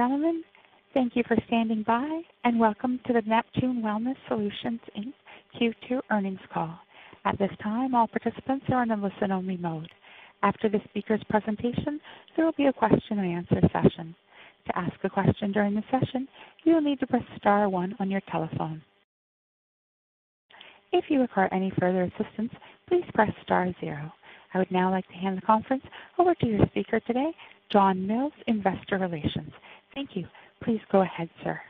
[0.00, 0.42] Gentlemen,
[0.94, 5.12] thank you for standing by, and welcome to the Neptune Wellness Solutions Inc.
[5.60, 6.74] Q2 earnings call.
[7.26, 9.90] At this time, all participants are in a listen-only mode.
[10.42, 12.00] After the speaker's presentation,
[12.34, 14.14] there will be a question and answer session.
[14.68, 16.26] To ask a question during the session,
[16.64, 18.80] you will need to press star one on your telephone.
[20.94, 22.54] If you require any further assistance,
[22.88, 24.10] please press star zero.
[24.54, 25.84] I would now like to hand the conference
[26.18, 27.32] over to your speaker today,
[27.70, 29.52] John Mills, Investor Relations.
[29.94, 30.26] Thank you.
[30.62, 31.60] Please go ahead, sir.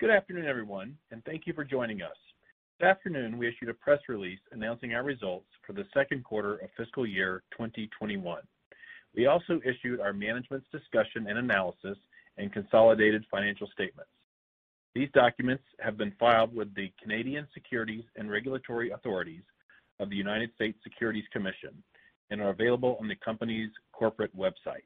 [0.00, 2.16] Good afternoon, everyone, and thank you for joining us.
[2.78, 6.68] This afternoon, we issued a press release announcing our results for the second quarter of
[6.76, 8.42] fiscal year 2021.
[9.14, 11.96] We also issued our management's discussion and analysis
[12.36, 14.10] and consolidated financial statements.
[14.94, 19.42] These documents have been filed with the Canadian Securities and Regulatory Authorities
[19.98, 21.82] of the United States Securities Commission
[22.30, 24.84] and are available on the company's corporate website.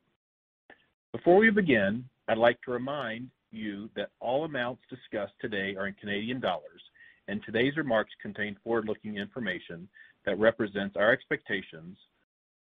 [1.21, 5.93] Before we begin, I'd like to remind you that all amounts discussed today are in
[6.01, 6.81] Canadian dollars,
[7.29, 9.87] and today's remarks contain forward-looking information
[10.25, 11.99] that represents our expectations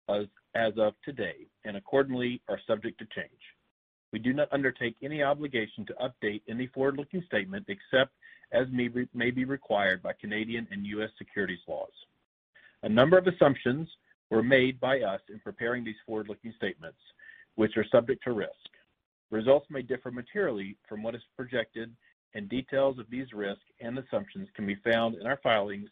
[0.07, 3.41] as of today and accordingly are subject to change.
[4.13, 8.13] We do not undertake any obligation to update any forward-looking statement except
[8.53, 11.09] as may be required by Canadian and U.S.
[11.17, 11.91] securities laws.
[12.83, 13.89] A number of assumptions
[14.29, 16.99] were made by us in preparing these forward-looking statements,
[17.57, 18.51] which are subject to risk.
[19.29, 21.93] Results may differ materially from what is projected,
[22.33, 25.89] and details of these risks and assumptions can be found in our filings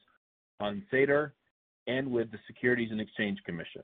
[0.60, 1.34] on SEDAR
[1.88, 3.82] and with the Securities and Exchange Commission.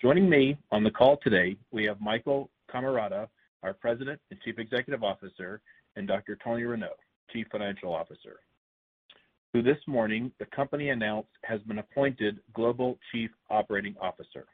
[0.00, 3.28] Joining me on the call today, we have Michael Cammarata,
[3.62, 5.60] our President and Chief Executive Officer,
[5.96, 6.38] and Dr.
[6.42, 6.96] Toni Rinow,
[7.30, 8.40] Chief Financial Officer,
[9.52, 14.46] who this morning the company announced has been appointed Global Chief Operating Officer.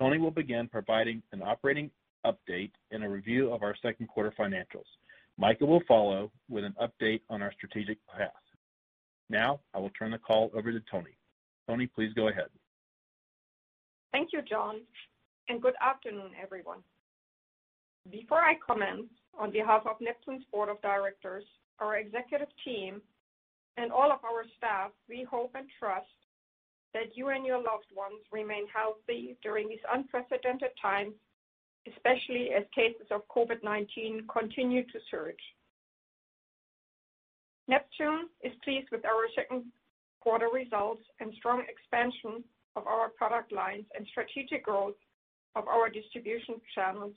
[0.00, 1.90] Toni will begin providing an operating
[2.26, 4.84] update and a review of our second quarter financials.
[5.38, 8.30] Michael will follow with an update on our strategic path.
[9.28, 11.16] Now, I will turn the call over to Toni.
[11.68, 12.48] Toni, please go ahead.
[14.12, 14.80] Thank you, John,
[15.48, 16.78] and good afternoon, everyone.
[18.10, 19.06] Before I comment,
[19.38, 21.44] on behalf of Neptune's Board of Directors,
[21.80, 23.02] our executive team,
[23.76, 26.06] and all of our staff, we hope and trust
[26.96, 31.12] that you and your loved ones remain healthy during these unprecedented times,
[31.86, 35.44] especially as cases of COVID-19 continue to surge.
[37.68, 39.64] Neptune is pleased with our second
[40.20, 42.42] quarter results and strong expansion
[42.76, 44.96] of our product lines and strategic growth
[45.54, 47.12] of our distribution channels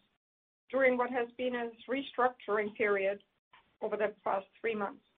[0.72, 3.20] during what has been a restructuring period
[3.82, 5.09] over the past three months.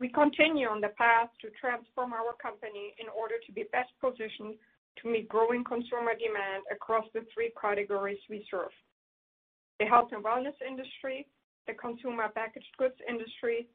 [0.00, 4.56] We continue on the path to transform our company in order to be best positioned
[4.96, 8.72] to meet growing consumer demand across the three categories we serve:
[9.78, 11.28] the health and wellness industry,
[11.68, 13.68] the consumer packaged goods industry,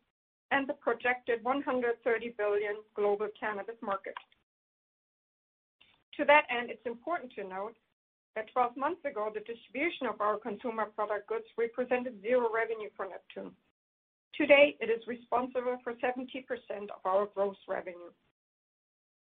[0.50, 4.18] and the projected 130 billion global cannabis market.
[6.18, 7.78] To that end, it's important to note
[8.36, 13.06] that 12 months ago, the distribution of our consumer product goods represented zero revenue for
[13.06, 13.54] Neptune.
[14.38, 16.28] Today, it is responsible for 70%
[16.92, 18.12] of our gross revenue.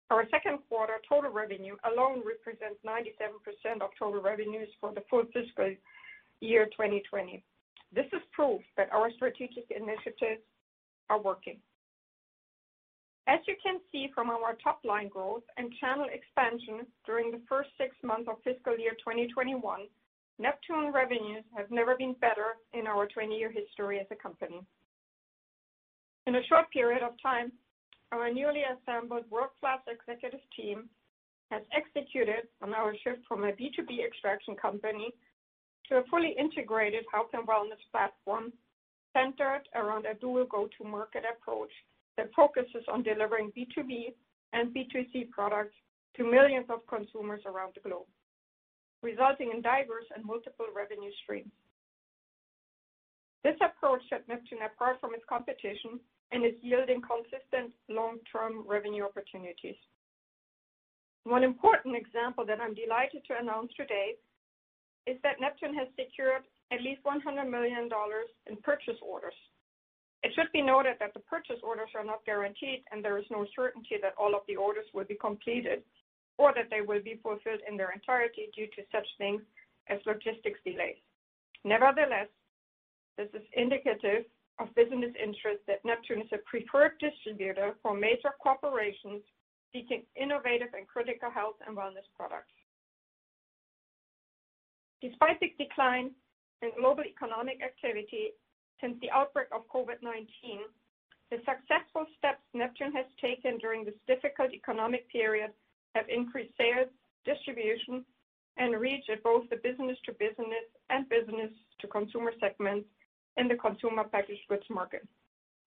[0.09, 5.75] Our second quarter total revenue alone represents 97% of total revenues for the full fiscal
[6.39, 7.43] year 2020.
[7.93, 10.41] This is proof that our strategic initiatives
[11.09, 11.57] are working.
[13.27, 17.95] As you can see from our top-line growth and channel expansion during the first six
[18.03, 19.87] months of fiscal year 2021,
[20.39, 24.61] Neptune revenues have never been better in our 20-year history as a company.
[26.25, 27.51] In a short period of time,
[28.13, 30.87] our newly assembled world-class executive team
[31.51, 35.13] has executed on our shift from a B2B extraction company
[35.89, 38.53] to a fully integrated health and wellness platform
[39.11, 41.71] centered around a dual go-to-market approach
[42.17, 44.13] that focuses on delivering B2B
[44.53, 45.75] and B2C products
[46.15, 48.07] to millions of consumers around the globe,
[49.01, 51.51] resulting in diverse and multiple revenue streams.
[53.43, 55.99] This approach sets Neptune apart from its competition
[56.33, 59.77] and is yielding consistent long-term revenue opportunities.
[61.25, 64.17] One important example that I'm delighted to announce today
[65.05, 67.87] is that Neptune has secured at least $100 million
[68.49, 69.37] in purchase orders.
[70.23, 73.45] It should be noted that the purchase orders are not guaranteed, and there is no
[73.55, 75.83] certainty that all of the orders will be completed
[76.37, 79.41] or that they will be fulfilled in their entirety due to such things
[79.87, 80.97] as logistics delays.
[81.63, 82.27] Nevertheless,
[83.17, 84.25] this is indicative
[84.59, 89.21] of business interest that Neptune is a preferred distributor for major corporations
[89.73, 92.53] seeking innovative and critical health and wellness products.
[95.01, 96.11] Despite the decline
[96.61, 98.31] in global economic activity
[98.79, 100.63] since the outbreak of COVID-19,
[101.31, 105.51] the successful steps Neptune has taken during this difficult economic period
[105.95, 106.89] have increased sales,
[107.25, 108.05] distribution,
[108.57, 112.87] and reach at both the business-to-business and business-to-consumer segments
[113.37, 115.07] in the consumer packaged goods market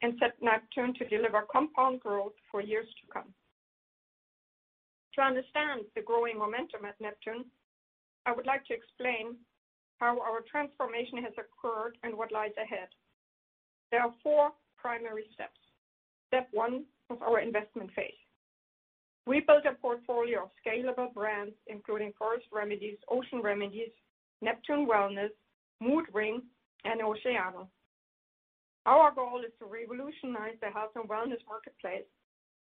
[0.03, 3.33] and set Neptune to deliver compound growth for years to come.
[5.15, 7.47] To understand the growing momentum at Neptune,
[8.27, 9.37] I would like to explain
[9.99, 12.89] how our transformation has occurred and what lies ahead.
[13.91, 15.59] There are four primary steps.
[16.29, 18.13] Step one was our investment phase.
[19.27, 23.91] We built a portfolio of scalable brands, including Forest Remedies, Ocean Remedies,
[24.43, 25.31] Neptune Wellness,
[25.81, 26.43] Mood Ring,
[26.87, 27.67] and.
[28.87, 32.07] Our goal is to revolutionize the health and wellness marketplace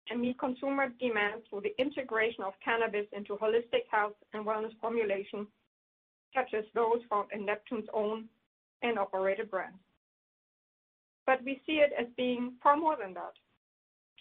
[0.09, 5.47] and meet consumer demand through the integration of cannabis into holistic health and wellness formulations,
[6.35, 8.25] such as those found in Neptune's own
[8.81, 9.77] and operated brands.
[11.27, 13.33] But we see it as being far more than that.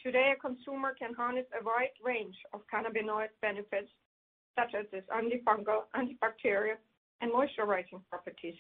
[0.03, 3.89] Today, a consumer can harness a wide range of cannabinoid benefits,
[4.59, 6.77] such as its antifungal, antibacterial,
[7.21, 8.55] and moisturizing properties,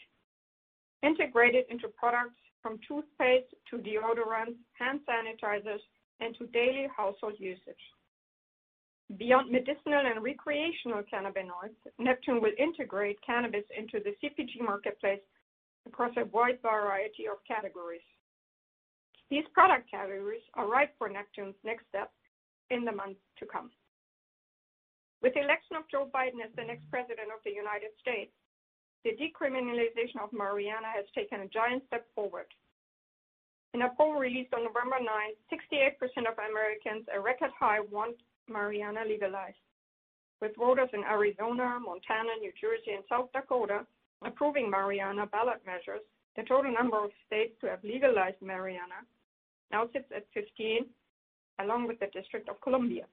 [1.02, 5.80] integrated into products from toothpaste to deodorants, hand sanitizers,
[6.20, 7.84] and to daily household usage.
[9.16, 15.20] Beyond medicinal and recreational cannabinoids, Neptune will integrate cannabis into the CPG marketplace
[15.86, 18.04] across a wide variety of categories.
[19.30, 22.12] These product categories are ripe for Neptune's next step
[22.70, 23.70] in the months to come.
[25.22, 28.32] With the election of Joe Biden as the next president of the United States,
[29.04, 32.46] the decriminalization of marijuana has taken a giant step forward.
[33.74, 38.16] In a poll released on November 9th, 68% of Americans, a record high, want
[38.50, 39.60] marijuana legalized.
[40.40, 43.86] With voters in Arizona, Montana, New Jersey, and South Dakota
[44.24, 46.00] approving marijuana ballot measures,
[46.36, 49.04] the total number of states to have legalized marijuana
[49.70, 50.86] now sits at 15,
[51.60, 53.04] along with the District of Columbia.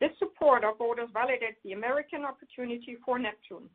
[0.00, 3.70] This support of voters validates the American opportunity for Neptune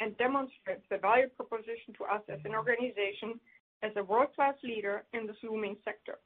[0.00, 3.38] and demonstrates the value proposition to us as an organization
[3.82, 6.18] as a world-class leader in this booming sector.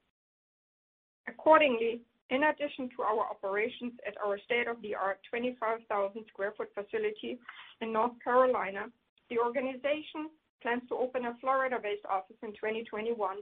[1.28, 7.38] Accordingly, in addition to our operations at our state-of-the-art 25,000 sq ft facility
[7.80, 8.86] in North Carolina,
[9.30, 10.30] the organization
[10.62, 13.36] plans to open a Florida-based office in 2021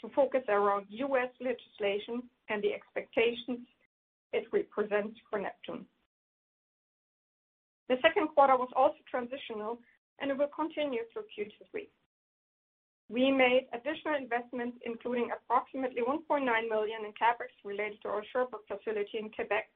[0.00, 1.30] to focus around U.S.
[1.40, 3.60] legislation and the expectations
[4.32, 5.86] it represents for Neptune.
[7.88, 9.78] The second quarter was also transitional,
[10.20, 11.88] and it will continue through Q3.
[13.10, 19.18] We made additional investments, including approximately 1.9 million in CapEx related to our Sherbrooke facility
[19.20, 19.68] in Quebec,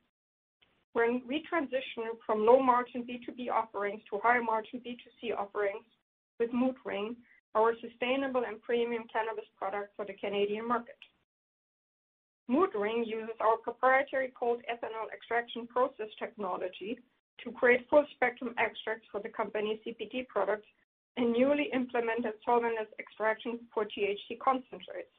[0.95, 5.85] where we transition from low-margin B2B offerings to higher-margin B2C offerings
[6.41, 7.17] with Mood Ring,
[7.55, 10.97] our sustainable and premium cannabis product for the Canadian market.
[12.49, 16.99] Mood Ring uses our proprietary cold ethanol extraction process technology
[17.45, 20.67] to create full-spectrum extracts for the company's CBD products
[21.17, 25.13] and newly implemented solventless extraction for THC concentrates.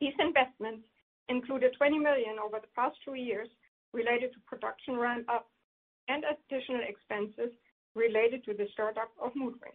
[0.00, 0.84] These investments
[1.28, 3.48] included 20 million over the past two years
[3.92, 5.48] related to production ramp-up
[6.08, 7.54] and additional expenses
[7.94, 9.72] related to the startup of Mood Ring.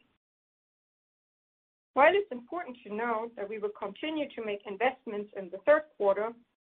[1.94, 5.84] While it's important to note that we will continue to make investments in the third
[5.98, 6.30] quarter,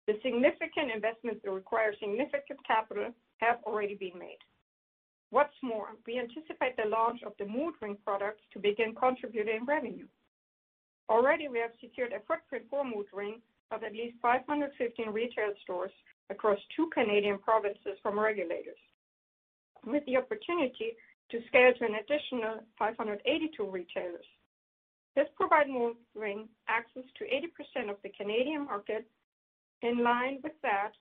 [0.06, 4.38] the significant investments that require significant capital have already been made.
[5.30, 10.06] What's more, we anticipate the launch of the Mood Ring products to begin contributing revenue.
[11.08, 15.90] Already, we have secured a footprint for Mood Ring of at least 515 retail stores
[16.30, 18.78] across two Canadian provinces from regulators,
[19.84, 20.92] with the opportunity
[21.30, 24.24] to scale to an additional 582 retailers.
[25.16, 29.06] This provides Mood Ring access to 80% of the Canadian market.
[29.82, 30.92] In line with that,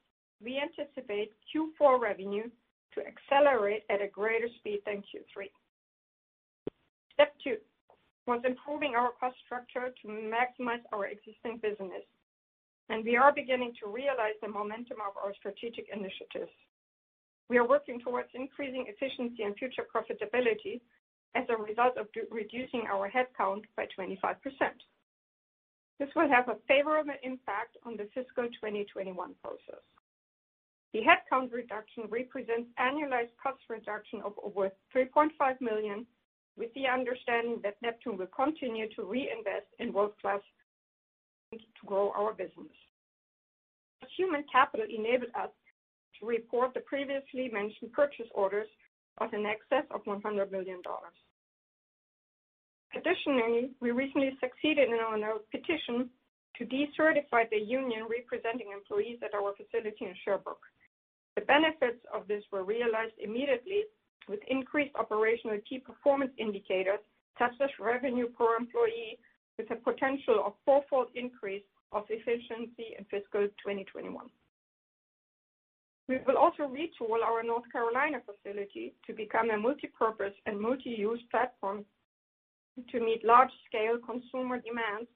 [0.41, 2.49] we anticipate Q4 revenue
[2.95, 5.49] to accelerate at a greater speed than Q3.
[7.13, 7.57] Step two
[8.25, 12.05] was improving our cost structure to maximize our existing business,
[12.89, 16.51] and we are beginning to realize the momentum of our strategic initiatives.
[17.49, 20.79] We are working towards increasing efficiency and future profitability
[21.35, 24.15] as a result of reducing our headcount by 25%.
[25.99, 29.13] This will have a favorable impact on the fiscal 2021
[29.43, 29.83] process.
[30.93, 36.05] The headcount reduction represents annualized cost reduction of over 3.5 million,
[36.55, 40.41] with the understanding that Neptune will continue to reinvest in world-class
[41.51, 42.71] to grow our business.
[44.17, 45.49] Human capital enabled us
[46.19, 48.67] to report the previously mentioned purchase orders
[49.17, 50.81] of in excess of $100 million.
[52.95, 56.09] Additionally, we recently succeeded in our petition
[56.57, 60.61] to decertify the union representing employees at our facility in Sherbrooke.
[61.35, 63.83] The benefits of this were realized immediately
[64.27, 66.99] with increased operational key performance indicators,
[67.39, 69.19] such as revenue per employee,
[69.57, 74.29] with a potential of four-fold increase of efficiency in fiscal 2021.
[76.07, 81.85] We will also retool our North Carolina facility to become a multipurpose and multi-use platform
[82.91, 85.09] to meet large-scale consumer demands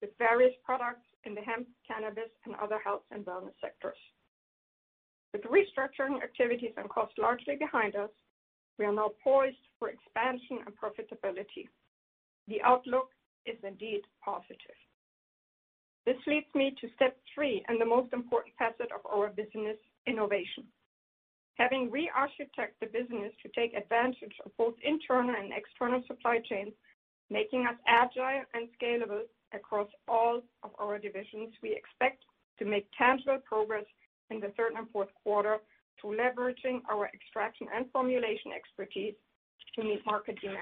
[0.00, 3.96] with various products in the hemp, cannabis, and other health and wellness sectors.
[5.32, 8.10] With restructuring activities and costs largely behind us,
[8.78, 11.68] we are now poised for expansion and profitability.
[12.48, 13.10] The outlook
[13.46, 14.78] is indeed positive.
[16.06, 20.64] This leads me to step three and the most important facet of our business, innovation.
[21.56, 26.72] Having re-architected the business to take advantage of both internal and external supply chains,
[27.28, 29.22] making us agile and scalable
[29.52, 32.24] across all of our divisions, we expect
[32.58, 33.84] to make tangible progress
[34.30, 35.58] in the third and fourth quarter
[36.00, 39.14] through leveraging our extraction and formulation expertise
[39.74, 40.58] to meet market demand.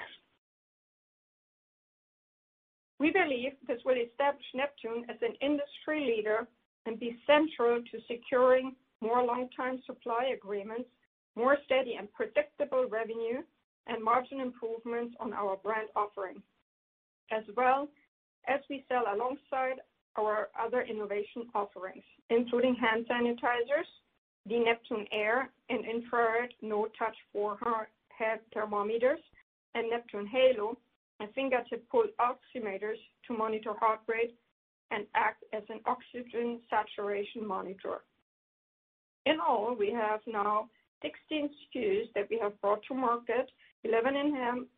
[2.98, 6.48] We believe this will establish Neptune as an industry leader
[6.86, 10.88] and be central to securing more long-term supply agreements,
[11.36, 13.42] more steady and predictable revenue,
[13.86, 16.42] and margin improvements on our brand offering,
[17.30, 17.88] as well
[18.48, 19.80] as we sell alongside
[20.18, 23.88] our other innovation offerings, including hand sanitizers,
[24.46, 29.20] the Neptune Air and infrared no-touch forehead thermometers,
[29.74, 30.76] and Neptune Halo,
[31.20, 34.34] and fingertip pulse oximeters to monitor heart rate
[34.90, 37.98] and act as an oxygen saturation monitor.
[39.26, 40.68] In all, we have now
[41.02, 43.50] 16 SKUs that we have brought to market,
[43.84, 44.68] 11 in hemp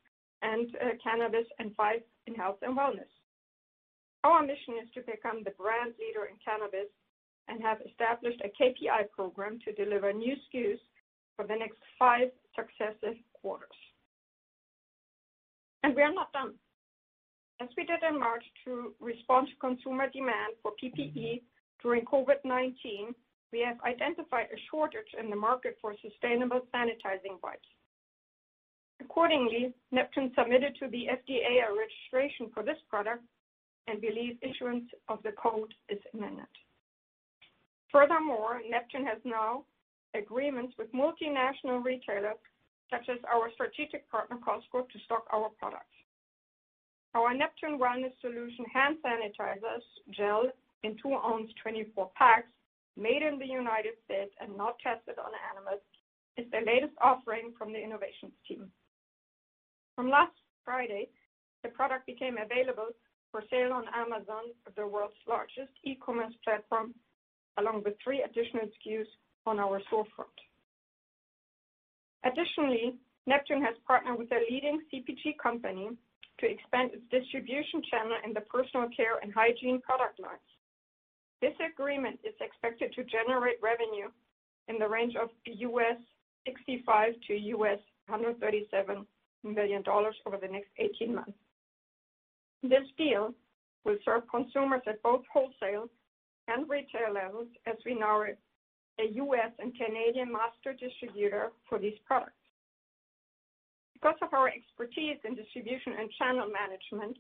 [0.43, 3.11] and uh, cannabis, and five in health and wellness.
[4.23, 6.93] Our mission is to become the brand leader in cannabis
[7.49, 10.79] and have established a KPI program to deliver new SKUs
[11.37, 13.69] for the next five successive quarters.
[15.83, 16.55] And we are not done.
[17.61, 21.43] As we did in March to respond to consumer demand for PPE
[21.83, 23.15] during COVID-19,
[23.53, 27.69] we have identified a shortage in the market for sustainable sanitizing wipes.
[29.01, 33.25] Accordingly, Neptune submitted to the FDA a registration for this product
[33.91, 36.49] and believe issuance of the code is imminent.
[37.91, 39.65] Furthermore, Neptune has now
[40.15, 42.39] agreements with multinational retailers,
[42.91, 45.87] such as our strategic partner, Costco, to stock our products.
[47.15, 49.83] Our Neptune Wellness Solution hand sanitizers
[50.15, 50.45] gel
[50.85, 52.49] in two-ounce 24 packs
[52.97, 55.83] made in the United States and not tested on animals
[56.37, 58.71] is the latest offering from the innovations team.
[59.97, 61.09] From last Friday,
[61.63, 62.91] the product became available
[63.31, 66.95] for sale on Amazon, the world's largest e-commerce platform,
[67.59, 69.07] along with three additional SKUs
[69.47, 70.39] on our storefront.
[72.25, 72.95] Additionally,
[73.27, 75.91] Neptune has partnered with a leading CPG company
[76.41, 80.41] to expand its distribution channel in the personal care and hygiene product lines.
[81.41, 84.09] This agreement is expected to generate revenue
[84.69, 85.95] in the range of $65
[87.29, 89.07] million-$137
[89.45, 89.83] million
[90.27, 91.33] over the next 18 months.
[92.63, 93.35] This deal
[93.85, 95.89] will serve consumers at both wholesale
[96.49, 98.37] and retail levels as we now are
[98.99, 99.53] a U.S.
[99.59, 102.37] and Canadian master distributor for these products.
[103.95, 107.17] Because of our expertise in distribution and channel management,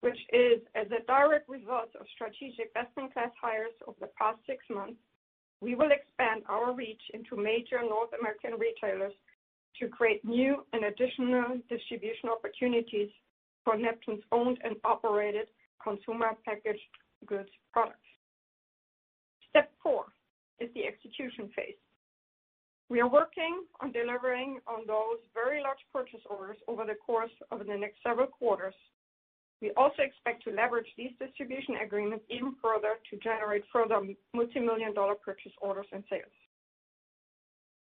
[0.00, 5.00] which is as a direct result of strategic best-in-class hires over the past six months,
[5.60, 9.14] we will expand our reach into major North American retailers
[9.80, 13.10] to create new and additional distribution opportunities
[13.66, 15.48] for Neptune's owned and operated
[15.82, 16.78] consumer packaged
[17.26, 17.98] goods products.
[19.50, 20.04] Step four
[20.60, 21.74] is the execution phase.
[22.88, 27.58] We are working on delivering on those very large purchase orders over the course of
[27.58, 28.74] the next several quarters.
[29.60, 33.98] We also expect to leverage these distribution agreements even further to generate further
[34.36, 36.36] multimillion-dollar purchase orders and sales.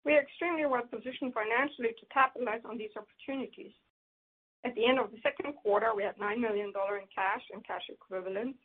[0.05, 3.73] We are extremely well-positioned financially to capitalize on these opportunities.
[4.65, 7.83] At the end of the second quarter, we had $9 million in cash and cash
[7.89, 8.59] equivalents,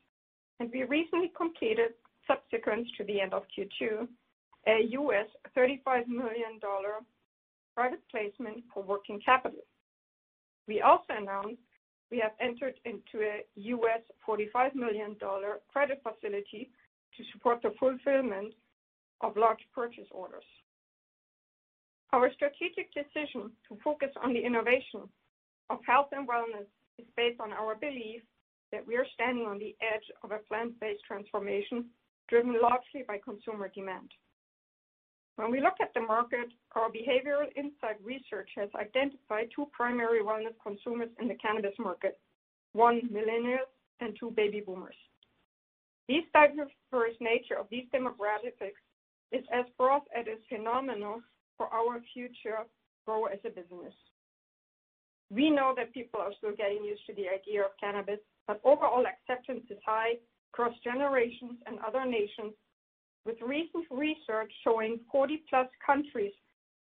[0.59, 1.93] and we recently completed,
[2.27, 4.07] subsequent to the end of Q2,
[4.67, 6.59] a US $35 million
[7.75, 9.61] private placement for working capital.
[10.67, 11.61] We also announced
[12.11, 15.15] we have entered into a US $45 million
[15.71, 16.69] credit facility
[17.15, 18.53] to support the fulfillment
[19.21, 20.43] of large purchase orders.
[22.13, 25.09] Our strategic decision to focus on the innovation
[25.69, 28.21] of health and wellness is based on our belief
[28.71, 31.85] that we are standing on the edge of a plant-based transformation
[32.29, 34.11] driven largely by consumer demand.
[35.37, 40.55] When we look at the market, our behavioral insight research has identified two primary wellness
[40.61, 42.19] consumers in the cannabis market.
[42.73, 43.69] One, millennials,
[44.01, 44.95] and two, baby boomers.
[46.07, 48.71] The diverse nature of these demographics
[49.31, 51.21] is as broad as it is phenomenal
[51.57, 52.59] for our future
[53.05, 53.93] growth as a business.
[55.29, 59.03] We know that people are still getting used to the idea of cannabis, but overall
[59.05, 60.13] acceptance is high
[60.53, 62.53] across generations and other nations,
[63.25, 65.39] with recent research showing 40+
[65.85, 66.31] countries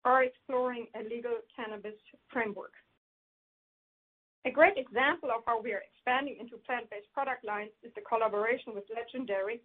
[0.04, 1.96] are exploring a legal cannabis
[2.28, 2.72] framework.
[4.44, 8.74] A great example of how we are expanding into plant-based product lines is the collaboration
[8.74, 9.62] with legendary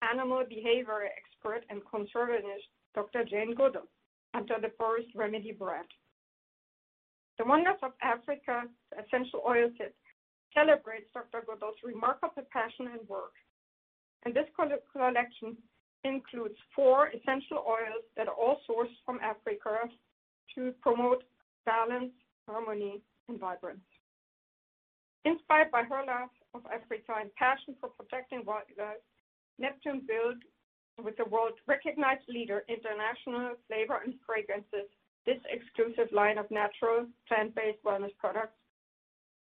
[0.00, 3.24] animal behavior expert and conservationist, Dr.
[3.24, 3.88] Jane Goodall,
[4.32, 5.86] under the Forest Remedy brand.
[7.38, 9.94] The Wonders of Africa essential oil kit
[10.54, 11.42] celebrates Dr.
[11.46, 13.32] Goodall's remarkable passion and work,
[14.24, 15.56] and this collection
[16.04, 19.88] includes four essential oils that are all sourced from Africa
[20.54, 21.24] to promote
[21.64, 22.12] balance,
[22.46, 23.80] harmony, and vibrance.
[25.24, 29.00] Inspired by her love of Africa and passion for protecting wildlife,
[29.58, 30.42] Neptune built
[31.02, 34.90] with the world-recognized leader, International Flavors & Fragrances,
[35.26, 38.58] this exclusive line of natural plant-based wellness products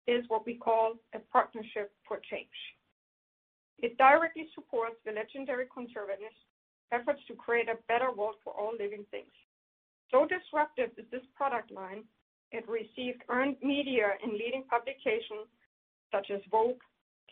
[0.07, 2.59] is what we call a partnership for change.
[3.79, 6.41] It directly supports the legendary conservationist
[6.93, 9.33] efforts to create a better world for all living things.
[10.11, 12.05] So disruptive is this product line,
[12.53, 15.49] it received earned media in leading publications
[16.13, 16.79] such as Vogue,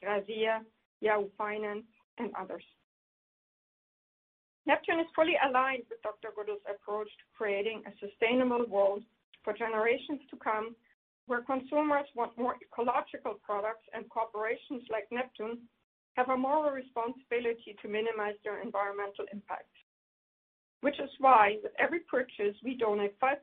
[0.00, 0.62] Grazia,
[1.00, 1.84] Yahoo Finance,
[2.18, 2.64] and others.
[4.66, 6.30] Neptune is fully aligned with Dr.
[6.34, 9.02] Goodall's approach to creating a sustainable world
[9.42, 10.76] for generations to come,
[11.26, 15.58] where consumers want more ecological products and corporations like Neptune
[16.14, 19.70] have a moral responsibility to minimize their environmental impact.
[20.82, 23.34] Which is why with every purchase, we donate 5%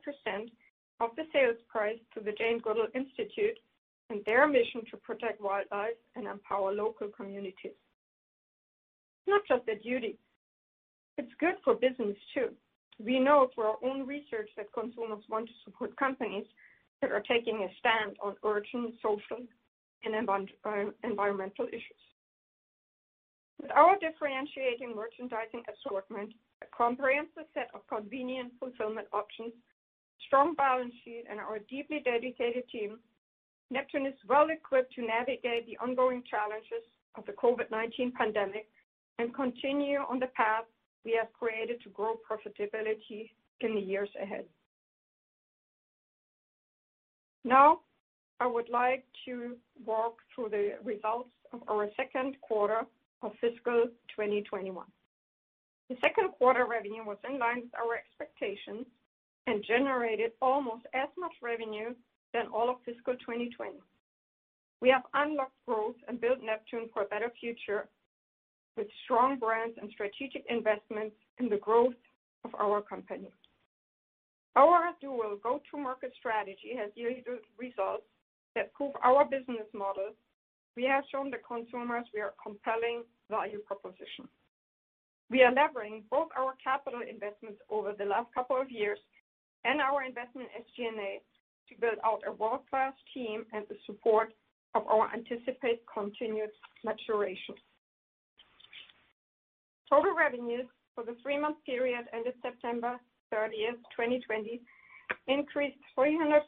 [1.00, 3.58] of the sales price to the Jane Goodall Institute
[4.08, 7.54] and their mission to protect wildlife and empower local communities.
[7.64, 10.18] It's not just a duty,
[11.20, 12.48] it's good for business too.
[12.98, 16.46] We know through our own research that consumers want to support companies
[17.00, 19.44] that are taking a stand on urgent social
[20.04, 20.72] and uh,
[21.04, 22.02] environmental issues.
[23.60, 29.52] With our differentiating merchandising assortment, a comprehensive set of convenient fulfillment options,
[30.26, 32.98] strong balance sheet, and our deeply dedicated team,
[33.70, 36.84] Neptune is well-equipped to navigate the ongoing challenges
[37.16, 38.66] of the COVID-19 pandemic
[39.18, 40.64] and continue on the path
[41.04, 44.44] we have created to grow profitability in the years ahead.
[47.44, 47.80] Now,
[48.38, 52.82] I would like to walk through the results of our second quarter
[53.22, 53.86] of fiscal
[54.16, 54.84] 2021.
[55.88, 58.86] The second quarter revenue was in line with our expectations
[59.46, 61.94] and generated almost as much revenue
[62.32, 63.72] than all of fiscal 2020.
[64.80, 67.88] We have unlocked growth and built Neptune for a better future
[68.76, 71.94] with strong brands and strategic investments in the growth
[72.44, 73.30] of our company.
[74.56, 78.04] Our dual go-to-market strategy has yielded results
[78.54, 80.10] that prove our business model.
[80.76, 84.26] We have shown the consumers we are compelling value proposition.
[85.30, 88.98] We are leveraging both our capital investments over the last couple of years
[89.64, 91.22] and our investment in SG&A
[91.68, 94.32] to build out a world-class team and the support
[94.74, 96.50] of our anticipated continued
[96.84, 97.54] maturation.
[99.90, 102.96] Total revenues for the three-month period ended September
[103.34, 104.60] 30th, 2020,
[105.26, 106.46] increased 340%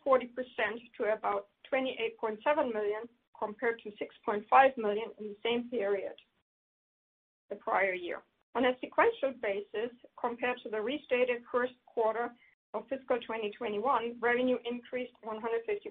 [0.97, 2.39] to about 28.7
[2.73, 3.03] million,
[3.37, 4.45] compared to 6.5
[4.79, 6.15] million in the same period
[7.51, 8.23] the prior year.
[8.55, 12.31] On a sequential basis, compared to the restated first quarter
[12.75, 15.89] of fiscal 2021, revenue increased 155%.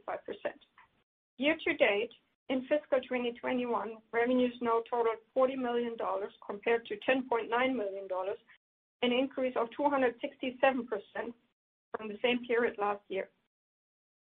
[1.37, 2.11] Year to date,
[2.51, 5.95] in fiscal 2021, revenues now totaled $40 million
[6.45, 8.07] compared to $10.9 million,
[9.01, 10.11] an increase of 267%,
[11.97, 13.29] from the same period last year.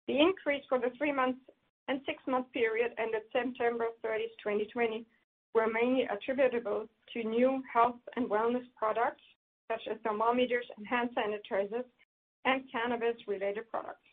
[0.08, 1.40] The increase for the three months
[1.88, 5.04] and six-month period ended September 30, 2020,
[5.54, 9.22] were mainly attributable to new health and wellness products
[9.70, 11.84] such as thermometers and hand sanitizers
[12.44, 14.05] and cannabis-related products.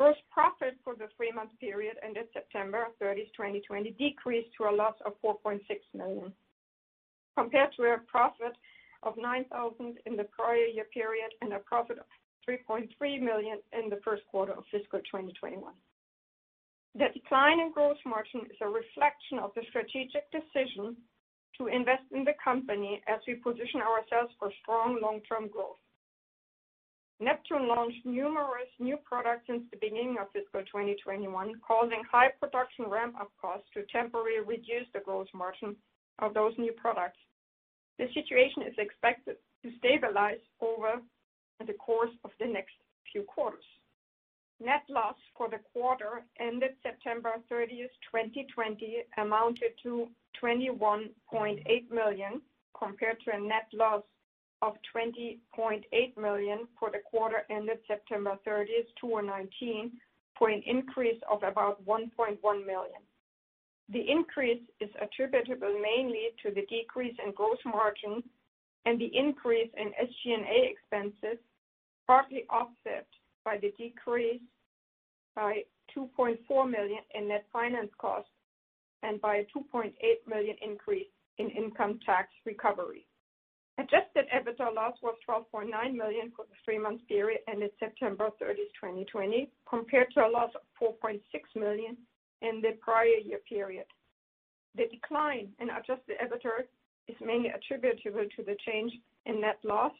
[0.00, 5.12] Gross profit for the three-month period ended September 30, 2020, decreased to a loss of
[5.20, 5.60] 4.6
[5.92, 6.32] million,
[7.36, 8.56] compared to a profit
[9.02, 12.06] of 9,000 in the prior year period and a profit of
[12.48, 12.88] 3.3
[13.20, 15.70] million in the first quarter of fiscal 2021.
[16.94, 20.96] The decline in gross margin is a reflection of the strategic decision
[21.58, 25.76] to invest in the company as we position ourselves for strong long-term growth.
[27.20, 33.30] Neptune launched numerous new products since the beginning of fiscal 2021, causing high production ramp-up
[33.38, 35.76] costs to temporarily reduce the gross margin
[36.20, 37.18] of those new products.
[37.98, 41.02] The situation is expected to stabilize over
[41.66, 42.72] the course of the next
[43.12, 43.64] few quarters.
[44.58, 50.08] Net loss for the quarter ended September 30th, 2020, amounted to
[50.42, 52.40] 21.8 million,
[52.78, 54.02] compared to a net loss
[54.62, 59.92] of 20.8 million for the quarter ended September 30th, 2019,
[60.38, 63.00] for an increase of about 1.1 million.
[63.92, 68.22] The increase is attributable mainly to the decrease in gross margin
[68.86, 71.38] and the increase in SG&A expenses,
[72.06, 73.06] partly offset
[73.44, 74.40] by the decrease
[75.34, 75.62] by
[75.96, 78.30] 2.4 million in net finance costs
[79.02, 79.92] and by a 2.8
[80.28, 81.06] million increase
[81.38, 83.06] in income tax recovery.
[83.80, 90.12] Adjusted EBITDA loss was 12.9 million for the three-month period ended September 30, 2020, compared
[90.12, 90.60] to a loss of
[91.02, 91.20] 4.6
[91.56, 91.96] million
[92.42, 93.86] in the prior year period.
[94.76, 96.68] The decline in adjusted EBITDA
[97.08, 98.92] is mainly attributable to the change
[99.24, 99.94] in net loss,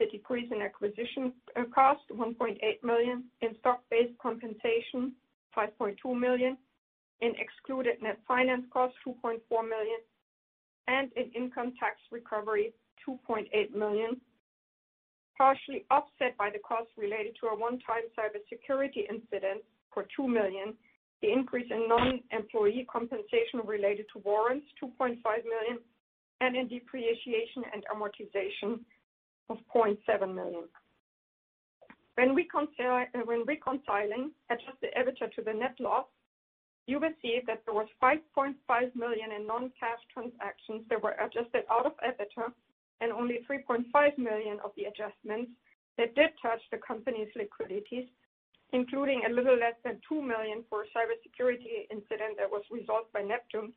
[0.00, 1.32] the decrease in acquisition
[1.72, 5.12] cost, $1.8 million, in stock-based compensation,
[5.56, 6.58] $5.2 million,
[7.20, 10.00] in excluded net finance costs, 2.4 million,
[10.88, 12.72] and in income tax recovery,
[13.06, 14.20] 2.8 million,
[15.36, 20.74] partially offset by the costs related to a one-time cybersecurity incident for 2 million,
[21.22, 25.78] the increase in non-employee compensation related to warrants, 2.5 million,
[26.40, 28.80] and in depreciation and amortization
[29.48, 30.64] of $0.7 million.
[32.16, 32.34] When
[33.44, 36.06] reconciling adjusted EBITDA to the net loss,
[36.86, 38.54] you will see that there was 5.5
[38.94, 42.52] million in non-cash transactions that were adjusted out of EBITDA
[43.00, 43.84] and only 3.5
[44.18, 45.50] million of the adjustments
[45.98, 48.06] that did touch the company's liquidities,
[48.72, 53.22] including a little less than 2 million for a cybersecurity incident that was resolved by
[53.22, 53.72] Neptune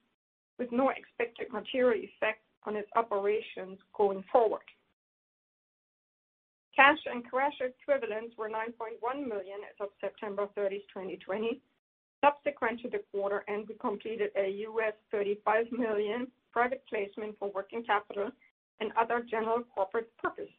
[0.58, 4.68] with no expected material effect on its operations going forward.
[6.76, 11.62] Cash and cash equivalents were 9.1 million as of September 30th, 2020.
[12.24, 14.66] Subsequent to the quarter end, we completed a
[15.12, 18.32] 35 million private placement for working capital
[18.80, 20.54] and other general corporate purposes.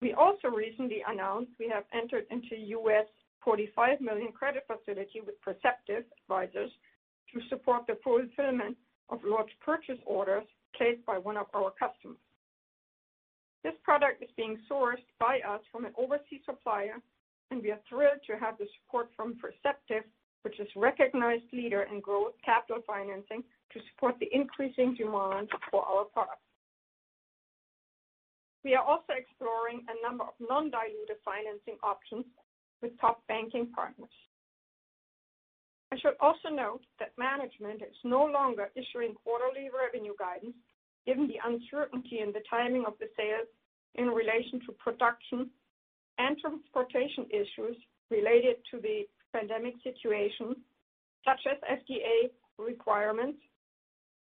[0.00, 2.56] We also recently announced we have entered into
[3.44, 6.70] 45 million credit facility with Perceptive Advisors
[7.32, 8.76] to support the fulfillment
[9.10, 10.44] of large purchase orders
[10.76, 12.18] placed by one of our customers.
[13.62, 16.96] This product is being sourced by us from an overseas supplier,
[17.50, 20.02] and we are thrilled to have the support from Perceptive,
[20.42, 25.84] which is a recognized leader in growth capital financing, to support the increasing demand for
[25.84, 26.42] our products.
[28.64, 32.24] We are also exploring a number of non-dilutive financing options
[32.80, 34.10] with top banking partners.
[35.92, 40.56] I should also note that management is no longer issuing quarterly revenue guidance
[41.04, 43.48] given the uncertainty in the timing of the sales
[43.96, 45.50] in relation to production
[46.18, 47.76] and transportation issues
[48.10, 50.56] related to the pandemic situation,
[51.24, 53.38] such as FDA requirements,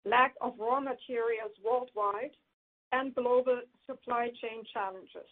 [0.04, 2.34] lack of raw materials worldwide,
[2.92, 5.28] and global supply chain challenges.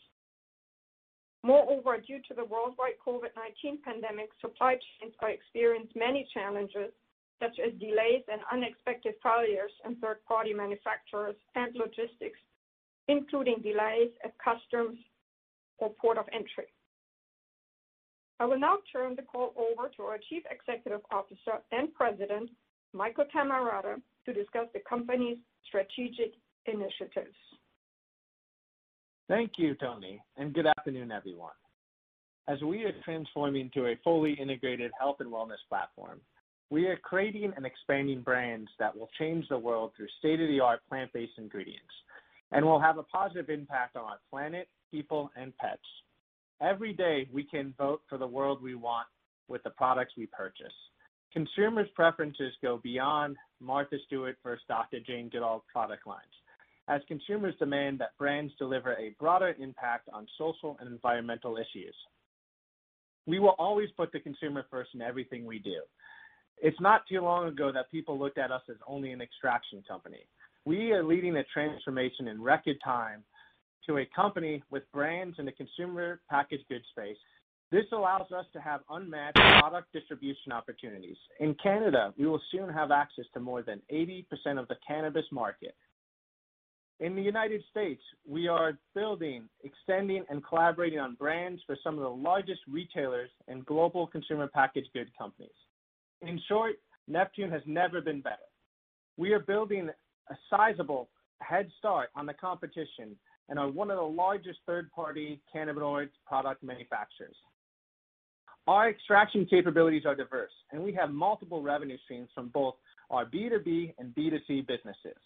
[1.42, 6.92] Moreover, due to the worldwide COVID-19 pandemic, supply chains are experiencing many challenges,
[7.40, 12.38] such as delays and unexpected failures in third-party manufacturers and logistics,
[13.08, 14.98] including delays at customs
[15.78, 16.68] or port of entry.
[18.38, 22.50] I will now turn the call over to our Chief Executive Officer and President,
[22.92, 26.34] Michael Cammarata, to discuss the company's strategic
[26.66, 27.36] initiatives.
[29.30, 31.52] Thank you, Toni, and good afternoon, everyone.
[32.48, 36.20] As we are transforming to a fully integrated health and wellness platform,
[36.68, 41.94] we are creating and expanding brands that will change the world through state-of-the-art plant-based ingredients,
[42.50, 45.78] and will have a positive impact on our planet, people, and pets.
[46.60, 49.06] Every day, we can vote for the world we want
[49.46, 50.74] with the products we purchase.
[51.32, 54.98] Consumers' preferences go beyond Martha Stewart versus Dr.
[54.98, 56.34] Jane Goodall product lines,
[56.90, 61.94] as consumers demand that brands deliver a broader impact on social and environmental issues.
[63.26, 65.82] We will always put the consumer first in everything we do.
[66.60, 70.26] It's not too long ago that people looked at us as only an extraction company.
[70.64, 73.22] We are leading a transformation in record time
[73.86, 77.16] to a company with brands in the consumer packaged goods space.
[77.70, 81.16] This allows us to have unmatched product distribution opportunities.
[81.38, 84.24] In Canada, we will soon have access to more than 80%
[84.58, 85.76] of the cannabis market.
[87.00, 92.02] In the United States, we are building, extending, and collaborating on brands for some of
[92.02, 95.50] the largest retailers and global consumer packaged goods companies.
[96.20, 96.74] In short,
[97.08, 98.36] Neptune has never been better.
[99.16, 99.88] We are building
[100.28, 101.08] a sizable
[101.40, 103.16] head start on the competition
[103.48, 107.34] and are one of the largest third-party cannabinoid product manufacturers.
[108.66, 112.74] Our extraction capabilities are diverse, and we have multiple revenue streams from both
[113.08, 115.16] our B2B and B2C businesses.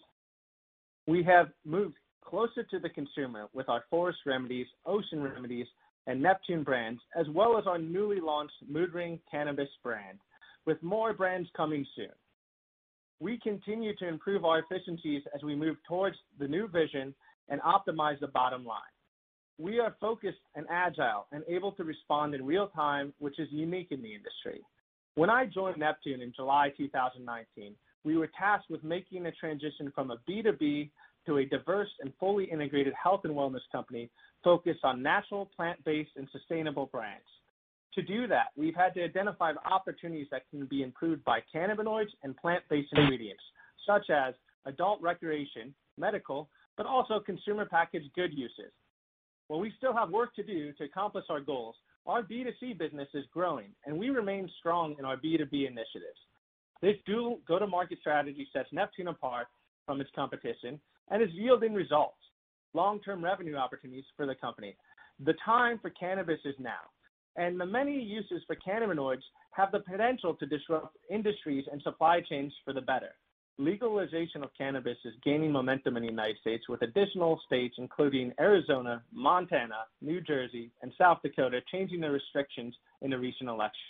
[1.06, 5.66] We have moved closer to the consumer with our Forest Remedies, Ocean Remedies,
[6.06, 10.18] and Neptune brands, as well as our newly launched Mood Ring cannabis brand,
[10.66, 12.12] with more brands coming soon.
[13.20, 17.14] We continue to improve our efficiencies as we move towards the new vision
[17.48, 18.80] and optimize the bottom line.
[19.58, 23.88] We are focused and agile and able to respond in real time, which is unique
[23.92, 24.62] in the industry.
[25.14, 30.10] When I joined Neptune in July 2019, we were tasked with making a transition from
[30.10, 30.90] a B2B
[31.26, 34.10] to a diverse and fully integrated health and wellness company
[34.42, 37.24] focused on natural, plant-based, and sustainable brands.
[37.94, 42.10] To do that, we've had to identify the opportunities that can be improved by cannabinoids
[42.22, 43.42] and plant-based ingredients,
[43.86, 44.34] such as
[44.66, 48.72] adult recreation, medical, but also consumer packaged good uses.
[49.48, 53.24] While we still have work to do to accomplish our goals, our B2C business is
[53.32, 56.18] growing, and we remain strong in our B2B initiatives.
[56.84, 59.46] This dual go-to-market strategy sets Neptune apart
[59.86, 60.78] from its competition
[61.10, 62.18] and is yielding results,
[62.74, 64.76] long-term revenue opportunities for the company.
[65.24, 66.90] The time for cannabis is now,
[67.36, 72.52] and the many uses for cannabinoids have the potential to disrupt industries and supply chains
[72.66, 73.14] for the better.
[73.56, 79.02] Legalization of cannabis is gaining momentum in the United States, with additional states, including Arizona,
[79.10, 83.80] Montana, New Jersey, and South Dakota, changing their restrictions in the recent election.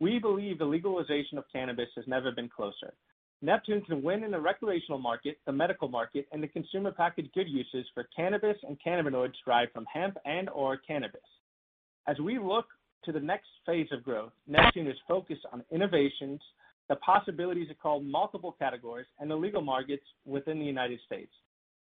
[0.00, 2.94] We believe the legalization of cannabis has never been closer.
[3.42, 7.48] Neptune can win in the recreational market, the medical market, and the consumer packaged good
[7.48, 11.20] uses for cannabis and cannabinoids derived from hemp and/or cannabis.
[12.06, 12.66] As we look
[13.04, 16.40] to the next phase of growth, Neptune is focused on innovations,
[16.88, 21.32] the possibilities across multiple categories, and the legal markets within the United States.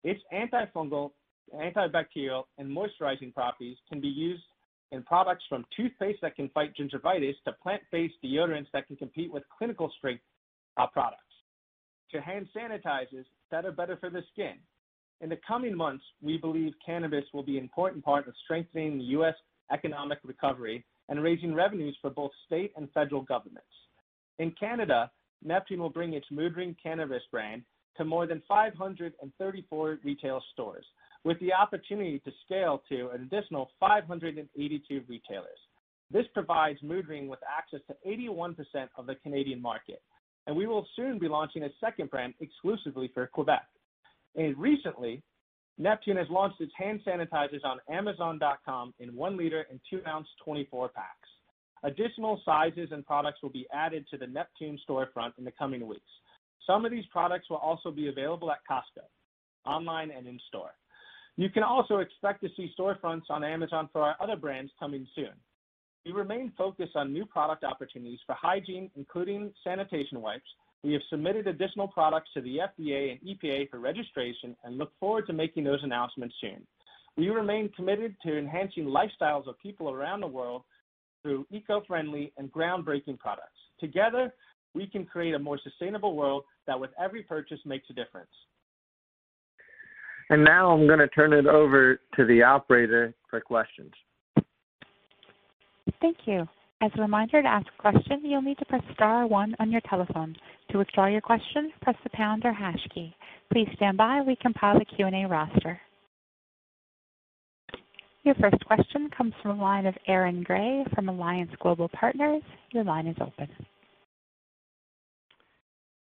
[0.03, 1.11] Its antifungal,
[1.53, 4.43] antibacterial, and moisturizing properties can be used
[4.91, 9.43] in products from toothpaste that can fight gingivitis to plant-based deodorants that can compete with
[9.55, 10.23] clinical strength
[10.77, 11.23] uh, products,
[12.11, 14.55] to hand sanitizers that are better for the skin.
[15.21, 19.03] In the coming months, we believe cannabis will be an important part of strengthening the
[19.05, 19.35] U.S.
[19.71, 23.67] economic recovery and raising revenues for both state and federal governments.
[24.37, 25.11] In Canada,
[25.43, 27.63] Neptune will bring its Mood Ring cannabis brand
[27.97, 30.85] to more than 534 retail stores,
[31.29, 35.59] with the opportunity to scale to an additional 582 retailers.
[36.09, 38.55] This provides Mood Ring with access to 81%
[38.97, 40.01] of the Canadian market,
[40.47, 43.61] and we will soon be launching a second brand exclusively for Quebec.
[44.37, 45.21] And recently,
[45.77, 50.89] Neptune has launched its hand sanitizers on Amazon.com in 1 liter and 2 ounce 24
[50.89, 51.29] packs.
[51.83, 56.01] Additional sizes and products will be added to the Neptune storefront in the coming weeks.
[56.65, 59.05] Some of these products will also be available at Costco,
[59.67, 60.71] online and in store.
[61.39, 65.31] You can also expect to see storefronts on Amazon for our other brands coming soon.
[66.05, 70.49] We remain focused on new product opportunities for hygiene, including sanitation wipes.
[70.83, 75.27] We have submitted additional products to the FDA and EPA for registration and look forward
[75.27, 76.67] to making those announcements soon.
[77.15, 80.63] We remain committed to enhancing lifestyles of people around the world
[81.23, 83.59] through eco-friendly and groundbreaking products.
[83.79, 84.33] Together,
[84.73, 88.27] we can create a more sustainable world that with every purchase makes a difference.
[90.29, 93.91] And now I'm going to turn it over to the operator for questions.
[96.01, 96.47] Thank you.
[96.81, 99.81] As a reminder, to ask a question, you'll need to press star one on your
[99.89, 100.35] telephone.
[100.71, 103.13] To withdraw your question, press the pound or hash key.
[103.51, 105.81] Please stand by while we compile the Q&A roster.
[108.23, 112.43] Your first question comes from the line of Aaron Grey from Alliance Global Partners.
[112.71, 113.49] Your line is open.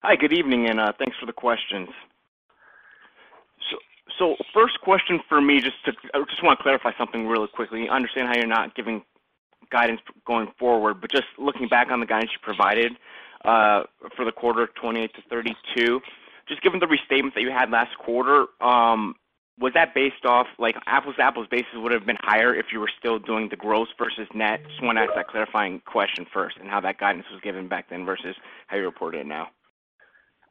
[0.02, 1.88] Hi, good evening, and uh, thanks for the questions.
[4.54, 7.88] First question for me, just to I just want to clarify something really quickly.
[7.88, 9.02] Understand how you're not giving
[9.70, 12.92] guidance going forward, but just looking back on the guidance you provided
[13.44, 13.84] uh,
[14.16, 16.00] for the quarter 28 to 32,
[16.48, 19.14] just given the restatement that you had last quarter, um,
[19.58, 22.80] was that based off like apples to apples basis would have been higher if you
[22.80, 24.60] were still doing the gross versus net?
[24.68, 27.88] Just want to ask that clarifying question first and how that guidance was given back
[27.88, 29.48] then versus how you report it now.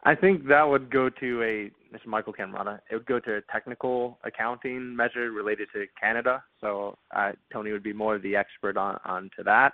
[0.04, 3.42] I think that would go to a, is Michael Cammarata, it would go to a
[3.52, 6.44] technical accounting measure related to Canada.
[6.62, 9.74] So uh, Toni would be more the expert on, on to that.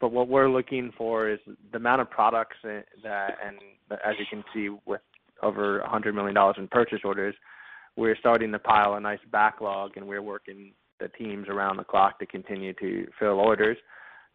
[0.00, 1.38] But what we're looking for is
[1.70, 3.56] the amount of products that, and
[4.04, 5.00] as you can see with
[5.42, 7.34] over $100 million in purchase orders,
[7.96, 12.18] we're starting to pile a nice backlog, and we're working the teams around the clock
[12.18, 13.76] to continue to fill orders.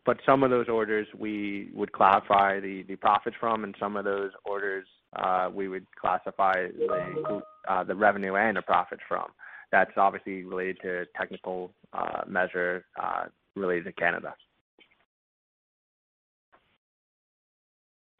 [0.05, 4.31] But some of those orders we would classify the profits from, and some of those
[4.45, 9.25] orders Uh, we would classify the uh, revenue and the profits from.
[9.71, 12.85] That's obviously related to technical uh, measure
[13.55, 14.35] related to Canada.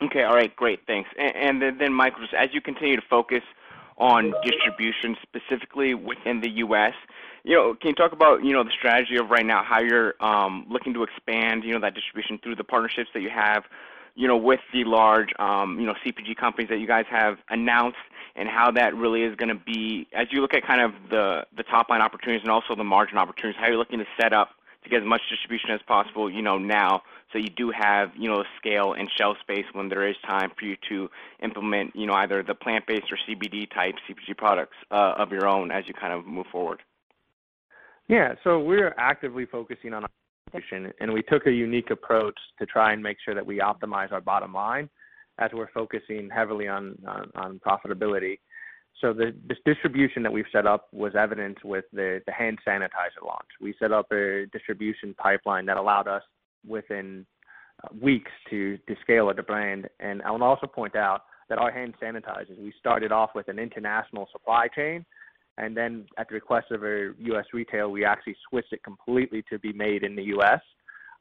[0.02, 0.24] Okay.
[0.24, 0.56] All right.
[0.56, 0.82] Great.
[0.86, 1.10] Thanks.
[1.18, 3.42] And then, Michael, just as you continue to focus
[3.98, 6.94] on distribution specifically within the U.S.,
[7.44, 10.14] you know, can you talk about you know, the strategy of right now, how you're
[10.24, 13.64] um, looking to expand you know, that distribution through the partnerships that you have
[14.18, 17.98] with the large um, you know, CPG companies that you guys have announced,
[18.36, 21.46] and how that really is going to be as you look at kind of the
[21.56, 24.50] the top-line opportunities and also the margin opportunities, how you're looking to set up
[24.84, 27.02] to get as much distribution as possible you know, now
[27.32, 30.66] so you do have you know, scale and shelf space when there is time for
[30.66, 31.10] you to
[31.44, 35.88] implement you know, either the plant-based or CBD type CPG products of your own as
[35.88, 36.82] you kind of move forward?
[38.08, 38.36] Yeah.
[38.44, 40.06] So we're actively focusing on
[40.54, 44.22] and we took a unique approach to try and make sure that we optimize our
[44.22, 44.90] bottom line
[45.40, 46.98] as we're focusing heavily on
[47.66, 48.40] profitability.
[49.02, 49.32] So the
[49.64, 53.48] distribution that we've set up was evidenced with the hand sanitizer launch.
[53.62, 56.24] We set up a distribution pipeline that allowed us
[56.68, 57.26] within
[57.84, 59.88] uh, weeks to scale the brand.
[60.00, 63.60] And I would also point out that our hand sanitizers, we started off with an
[63.60, 65.06] international supply chain,
[65.58, 67.46] and then at the request of a U.S.
[67.54, 70.62] retail, we actually switched it completely to be made in the U.S.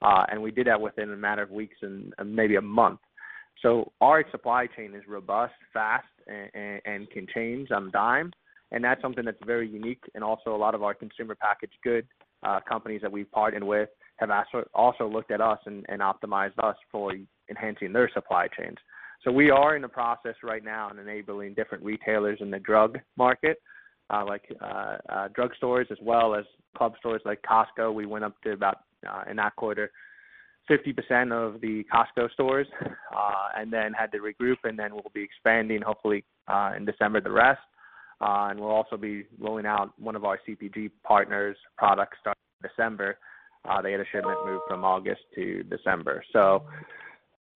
[0.03, 3.01] Uh, and we did that within a matter of weeks and maybe a month.
[3.63, 8.33] So our supply chain is robust, fast, and can change on dime,
[8.73, 10.03] and that's something that's very unique.
[10.15, 12.07] And also a lot of our consumer packaged good
[12.69, 14.31] companies that we've partnered with have
[14.75, 17.15] also looked at us and, and optimized us for
[17.49, 18.77] enhancing their supply chains.
[19.25, 22.99] So we are in the process right now in enabling different retailers in the drug
[23.17, 23.59] market,
[24.09, 26.45] Uh, like uh, uh, drug stores as well as
[26.77, 27.93] club stores like Costco.
[27.93, 28.83] We went up to about,
[29.29, 29.91] in that quarter,
[30.71, 32.69] 50% of the Costco stores,
[33.57, 36.25] and then had to regroup, and then we'll be expanding hopefully
[36.77, 37.61] in December the rest.
[38.21, 43.19] Uh, and we'll also be rolling out one of our CPG partners products starting December.
[43.83, 46.23] They had a shipment move from August to December.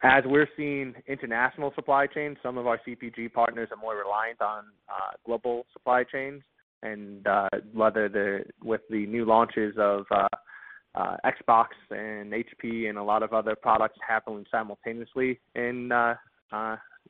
[0.02, 4.64] As we're seeing international supply chains, some of our CPG partners are more reliant on
[4.88, 6.42] uh, global supply chains.
[6.82, 13.22] And uh, whether with the new launches of uh, Xbox and HP and a lot
[13.22, 15.90] of other products happening simultaneously in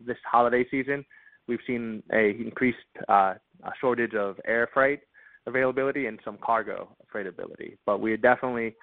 [0.04, 1.04] this holiday season,
[1.46, 2.78] we've seen an increased
[3.80, 5.00] shortage of air freight
[5.46, 7.78] availability and some cargo freight ability.
[7.86, 8.74] But we are definitely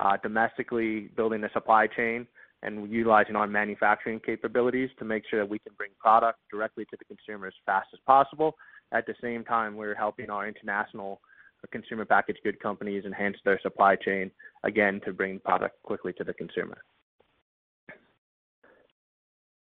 [0.00, 2.26] Uh, domestically building a supply chain
[2.62, 6.96] and utilizing our manufacturing capabilities to make sure that we can bring product directly to
[6.98, 8.56] the consumer as fast as possible.
[8.90, 11.20] At the same time, we're helping our international
[11.70, 14.30] consumer packaged good companies enhance their supply chain,
[14.64, 16.78] again, to bring product quickly to the consumer.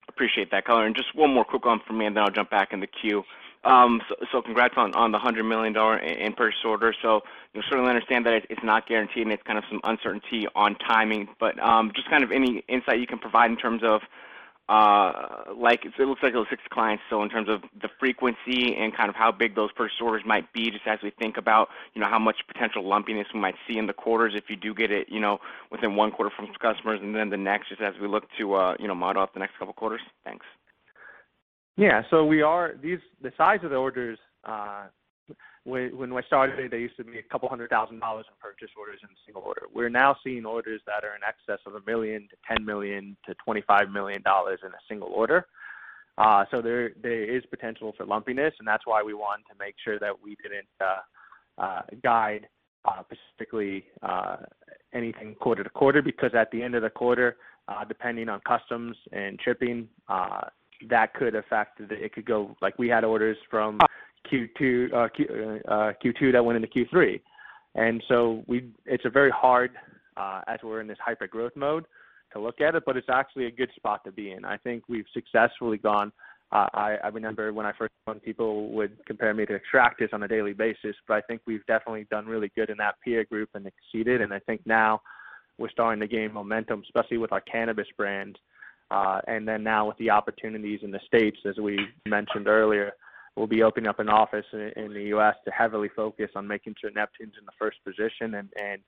[0.09, 0.87] Appreciate that color.
[0.87, 2.87] And Just one more quick one from me, and then I'll jump back in the
[2.87, 3.23] queue.
[3.65, 4.01] Um,
[4.33, 6.95] so congrats on the $100 million in purchase order.
[7.01, 7.23] So
[7.55, 11.29] you certainly understand that it's not guaranteed and it's kind of some uncertainty on timing,
[11.39, 14.03] but um, just kind of any insight you can provide in terms of,
[14.69, 18.75] uh, like, it looks like it was six clients, so in terms of the frequency
[18.77, 21.69] and kind of how big those purchase orders might be, just as we think about
[21.95, 24.73] you know, how much potential lumpiness we might see in the quarters if you do
[24.73, 25.39] get it you know,
[25.71, 28.75] within one quarter from customers and then the next, just as we look to uh,
[28.81, 30.01] you know, model out the next couple quarters.
[30.25, 30.47] Thanks.
[31.77, 32.03] Yeah.
[32.11, 34.87] So we are these the size of the orders, Uh,
[35.65, 38.99] when we started, they used to be a couple hundred thousand dollars in purchase orders
[39.03, 39.63] in a single order.
[39.73, 43.35] We're now seeing orders that are in excess of a million to ten million to
[43.45, 45.47] twenty-five million dollars in a single order.
[46.19, 46.89] Uh so there
[47.37, 50.69] is potential for lumpiness, and that's why we wanted to make sure that we didn't
[50.81, 51.03] uh,
[51.65, 52.49] uh, guide
[52.85, 53.85] uh, specifically
[54.93, 57.37] anything quarter to quarter, because at the end of the quarter,
[57.89, 59.89] depending on customs and shipping,
[60.91, 61.81] that could affect.
[61.81, 63.79] It could go, like we had orders from
[64.31, 67.21] Q2 uh, Q, uh, Q2 that went into Q3.
[67.75, 69.73] And so we, it's a very hard,
[70.17, 71.87] uh, as we're in this hyper growth mode,
[72.33, 74.45] to look at it, but it's actually a good spot to be in.
[74.45, 76.13] I think we've successfully gone.
[76.51, 80.23] Uh, I, I remember when I first when people would compare me to Extractus on
[80.23, 83.51] a daily basis, but I think we've definitely done really good in that peer group
[83.55, 84.21] and exceeded.
[84.21, 85.01] And I think now
[85.59, 88.39] we're starting to gain momentum, especially with our cannabis brand.
[88.93, 92.93] Uh, and then now with the opportunities in the states, as we mentioned earlier,
[93.37, 95.35] we'll be opening up an office in, in the U.S.
[95.47, 98.81] to heavily focus on making sure Neptune's in the first position and and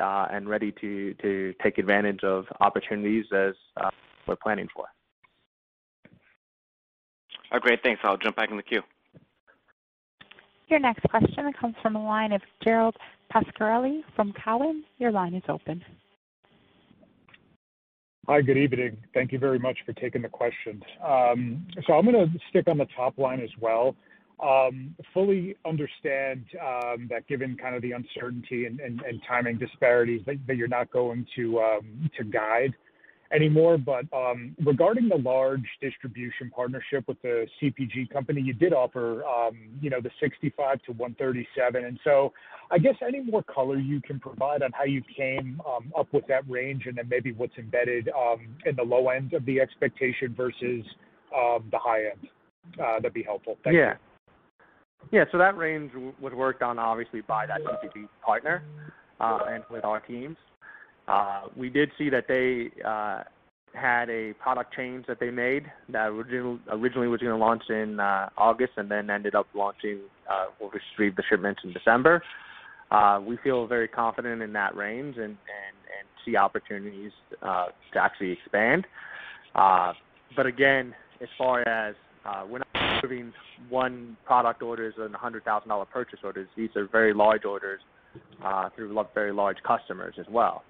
[0.00, 3.90] uh, and ready to to take advantage of opportunities as uh,
[4.26, 4.86] we're planning for.
[7.52, 7.80] Oh, great.
[7.82, 8.00] Thanks.
[8.02, 8.82] I'll jump back in the queue.
[10.66, 12.96] Your next question comes from the line of Gerald
[13.32, 14.84] Pascarelli from Cowen.
[14.98, 15.82] Your line is open.
[18.28, 18.98] Hi, good evening.
[19.14, 20.82] Thank you very much for taking the questions.
[21.02, 23.96] Um, so I'm to stick on the top line as well.
[24.38, 28.80] Um, fully understand um, that given kind of the uncertainty and,
[29.26, 31.60] timing disparities that, you're not going to
[32.18, 32.74] to guide
[33.32, 33.78] anymore.
[33.78, 39.58] But um, regarding the large distribution partnership with the CPG company, you did offer, um,
[39.80, 41.84] you know, the 65 to 137.
[41.84, 42.32] And so
[42.70, 46.26] I guess any more color you can provide on how you came um, up with
[46.28, 48.08] that range and then maybe what's embedded
[48.66, 50.84] in the low end of the expectation versus
[51.30, 52.28] the high end,
[52.80, 53.56] uh, that'd be helpful.
[53.64, 53.92] Thank yeah.
[53.92, 53.98] you.
[55.10, 58.62] Yeah, so that range was worked on obviously by that CPG partner
[59.20, 60.36] uh, and with our teams.
[61.08, 63.22] Uh, we did see that they uh,
[63.72, 67.98] had a product change that they made that original, originally was going to launch in
[67.98, 70.00] uh, August and then ended up launching,
[70.60, 72.22] we'll receive the shipments in December.
[73.26, 75.36] We feel very confident in that range and,
[76.26, 78.86] see opportunities to actually expand.
[79.54, 81.94] But again, as far as
[82.50, 83.32] we're not moving
[83.68, 86.48] one product orders and $100,000 purchase orders.
[86.56, 87.80] These are very large orders
[88.74, 90.64] through very large customers as well.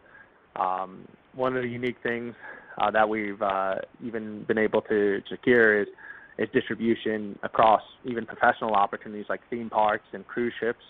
[0.59, 2.34] Um, one of the unique things
[2.78, 5.88] uh, that we've uh, even been able to secure is,
[6.38, 10.82] is distribution across even professional opportunities like theme parks and cruise ships,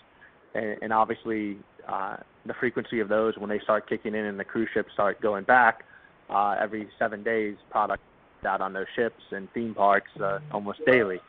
[0.55, 1.57] and, and obviously
[1.87, 5.21] uh, the frequency of those when they start kicking in and the cruise ships start
[5.21, 5.83] going back
[6.29, 8.01] uh, every seven days, product
[8.45, 11.19] out on those ships and theme parks uh, almost daily.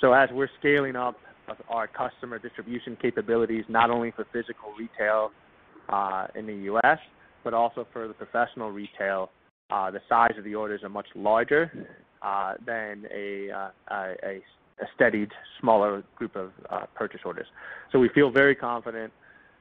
[0.00, 1.16] So as we're scaling up
[1.68, 5.30] our customer distribution capabilities, not only for physical retail
[5.88, 6.98] uh, in the U.S.,
[7.44, 9.30] but also for the professional retail,
[9.70, 11.88] uh, the size of the orders are much larger
[12.22, 14.40] uh, than a, uh, a, a,
[14.94, 15.30] steadied,
[15.60, 17.46] smaller group of uh, purchase orders.
[17.92, 19.12] So we feel very confident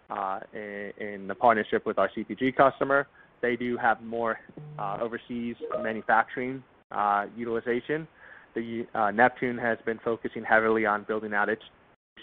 [0.09, 3.07] uh, in, in, the partnership with our CPG customer.
[3.41, 4.39] They do have more
[5.01, 8.07] overseas manufacturing uh, utilization.
[8.55, 11.61] The uh, Neptune has been focusing heavily on building out its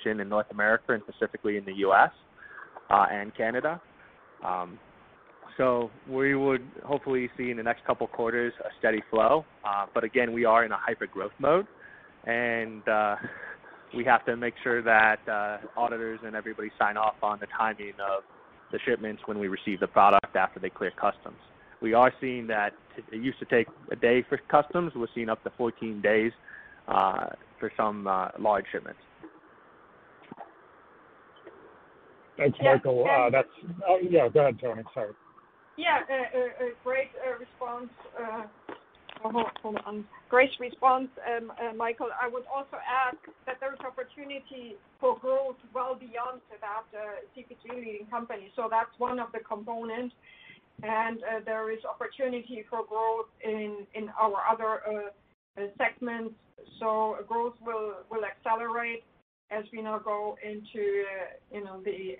[0.04, 2.10] in North America and specifically in the U.S.
[2.90, 3.80] Uh, and Canada.
[4.44, 4.78] Um,
[5.56, 9.44] so we would hopefully see in the next couple quarters a steady flow.
[9.64, 11.66] Uh, but again, we are in a hyper growth mode,
[12.26, 13.16] and uh,
[13.96, 17.94] we have to make sure that uh, auditors and everybody sign off on the timing
[18.00, 18.22] of
[18.72, 21.38] the shipments when we receive the product after they clear customs
[21.84, 22.72] we are seeing that
[23.12, 24.92] it used to take a day for customs.
[24.96, 26.32] We're seeing up to 14 days
[26.88, 27.26] uh,
[27.60, 29.00] for some uh, large shipments.
[32.38, 33.04] Thanks, Michael.
[33.06, 33.48] Yeah, uh, that's
[33.86, 34.28] oh, yeah.
[34.28, 34.82] Go ahead, Toni.
[34.94, 35.12] Sorry.
[35.76, 37.90] Yeah, a, a great uh, response.
[38.14, 38.44] Uh,
[39.24, 40.04] oh, hold on.
[40.30, 42.10] Great response, um, uh, Michael.
[42.20, 43.16] I would also add
[43.46, 48.52] that there is opportunity for growth well beyond that uh, CPG leading company.
[48.54, 50.14] So that's one of the components
[50.82, 56.34] and uh, there is opportunity for growth in in our other uh, uh, segments.
[56.80, 59.04] So Growth will, will accelerate
[59.56, 61.04] as we now go into,
[61.52, 62.18] you know, the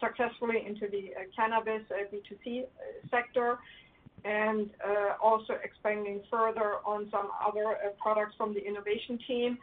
[0.00, 2.66] successfully into the uh, cannabis uh, B2C uh,
[3.10, 3.58] sector
[4.24, 4.70] and
[5.22, 9.58] also expanding further on some other products from the innovation team.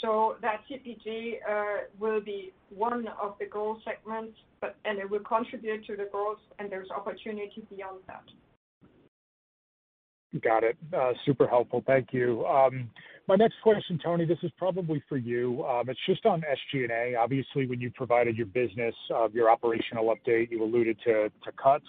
[0.00, 1.38] So That CPG
[1.98, 6.38] will be one of the growth segments but and it will contribute to the growth,
[6.58, 8.24] and there's opportunity beyond that.
[10.40, 10.76] Got it.
[10.92, 11.84] Uh, super helpful.
[11.86, 12.46] Thank you.
[12.46, 12.90] Um,
[13.26, 15.64] My next question, Toni, this is probably for you.
[15.64, 17.16] Um, it's just on SG&A.
[17.16, 21.30] Obviously, when you provided your business, uh, your operational update, you alluded to
[21.62, 21.86] cuts.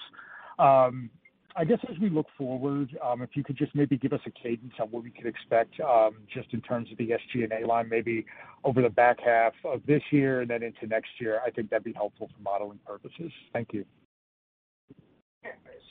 [0.59, 1.09] Um,
[1.57, 4.31] I guess as we look forward, um, if you could just maybe give us a
[4.31, 5.75] cadence on what we could expect,
[6.33, 8.25] just in terms of the SG&A line, maybe
[8.63, 11.41] over the back half of this year and then into next year.
[11.45, 13.31] I think that'd be helpful for modeling purposes.
[13.51, 13.85] Thank you.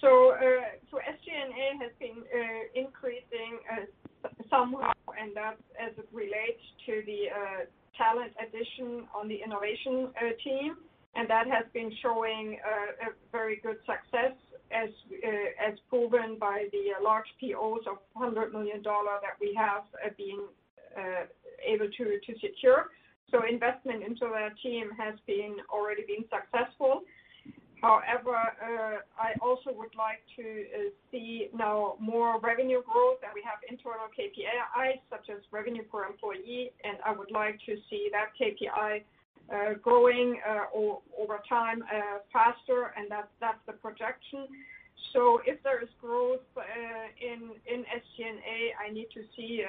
[0.01, 3.59] So, uh, SG&A has been uh, increasing
[4.51, 4.93] somehow,
[5.25, 7.65] and that's as it relates to the uh,
[7.97, 10.77] talent addition on the innovation uh, team,
[11.17, 14.37] and that has been showing uh, a very good success
[14.73, 14.91] as
[15.89, 19.85] proven by the large POs of $100 million that we have
[20.17, 20.49] been
[21.65, 22.91] able to secure.
[23.31, 27.03] So investment into that team has been already been successful.
[27.83, 33.43] However, uh, I also would like to uh, see now more revenue growth, and we
[33.45, 38.33] have internal KPIs such as revenue per employee, and I would like to see that
[38.41, 39.03] KPI
[39.53, 40.41] uh, growing
[40.75, 41.85] over time
[42.33, 44.47] faster, and that's the projection.
[45.13, 46.41] So if there is growth
[47.21, 49.63] in SG&A, I need to see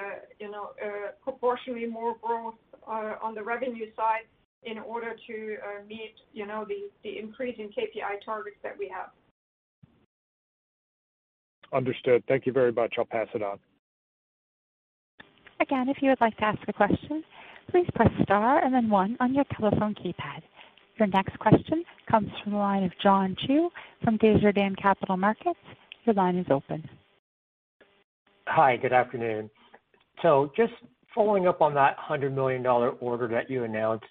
[1.24, 2.56] proportionally more growth
[2.88, 4.28] on the revenue side
[4.66, 9.09] in order to uh, meet you know the increase in KPI targets that we have.
[11.74, 12.24] Understood.
[12.28, 12.95] Thank you very much.
[12.97, 13.59] I'll pass it on.
[15.59, 17.24] Again, if you would like to ask a question,
[17.72, 20.41] please press star and then one on your telephone keypad.
[20.97, 23.70] Your next question comes from the line of John Chu
[24.03, 25.59] from Desjardins Capital Markets.
[26.05, 26.88] Your line is open.
[28.47, 29.49] Hi, good afternoon.
[30.22, 30.74] So just
[31.13, 34.05] following up on that $100 million order that you announced,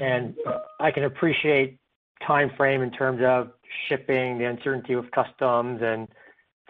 [0.00, 0.34] and
[0.80, 1.78] I can appreciate
[2.28, 3.52] timeframe in terms of
[3.88, 6.08] shipping, the uncertainty with customs and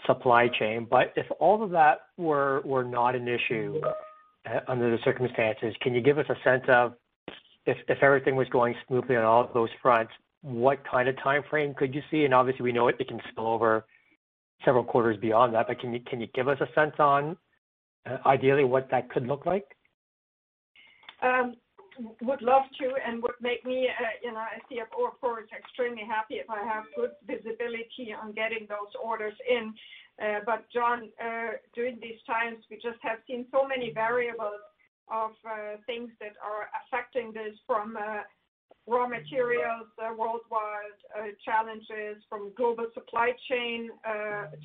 [0.06, 0.86] supply chain.
[0.90, 3.80] But if all of that were not an issue
[4.46, 6.94] uh, under the circumstances, can you give us a sense of
[7.64, 11.94] if everything was going smoothly on all of those fronts, what kind of timeframe could
[11.94, 12.24] you see?
[12.24, 13.84] And obviously, we know it can spill over
[14.64, 17.36] several quarters beyond that, but can you give us a sense on
[18.04, 19.64] uh, ideally what that could look like?
[21.22, 21.54] Um,
[21.98, 26.04] Would love to and would make me, uh, you know, as CFO, of course, extremely
[26.06, 29.74] happy if I have good visibility on getting those orders in.
[30.22, 34.62] Uh but John, uh, during these times, we just have seen so many variables
[35.08, 37.98] of uh, things that are affecting this from
[38.86, 39.88] raw materials
[40.18, 40.98] worldwide
[41.44, 43.90] challenges from global supply chain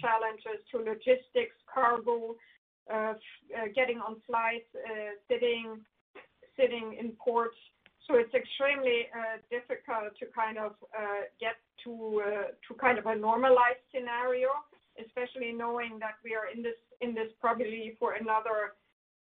[0.03, 2.35] challenges to logistics, cargo,
[3.75, 4.71] getting on flights,
[5.27, 5.81] sitting
[6.59, 7.57] in ports.
[8.07, 13.15] So it's extremely uh, difficult to kind of uh, get uh, to kind of a
[13.15, 14.49] normalized scenario,
[14.99, 18.73] especially knowing that we are in this probably for another,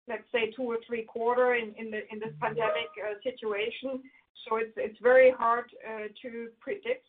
[0.09, 2.91] let's say, two or three quarters in this pandemic
[3.23, 4.01] situation.
[4.47, 5.67] So it's it's very hard
[6.23, 7.07] to predict.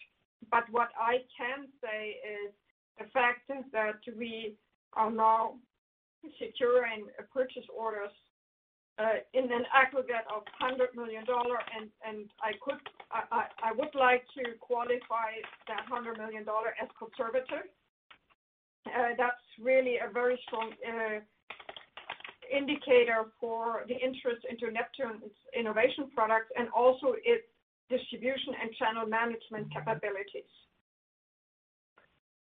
[0.52, 2.52] But what I can say is
[2.98, 4.56] the fact is that we
[4.94, 5.56] are now
[6.40, 8.12] securing purchase orders
[9.00, 15.40] Uh, in an aggregate of $100 million, and I would like to qualify
[15.70, 17.72] that $100 million as conservative.
[18.86, 21.20] Uh, that's really a very strong uh,
[22.52, 27.48] indicator for the interest into Neptune's innovation products and also its
[27.90, 30.52] distribution and channel management capabilities.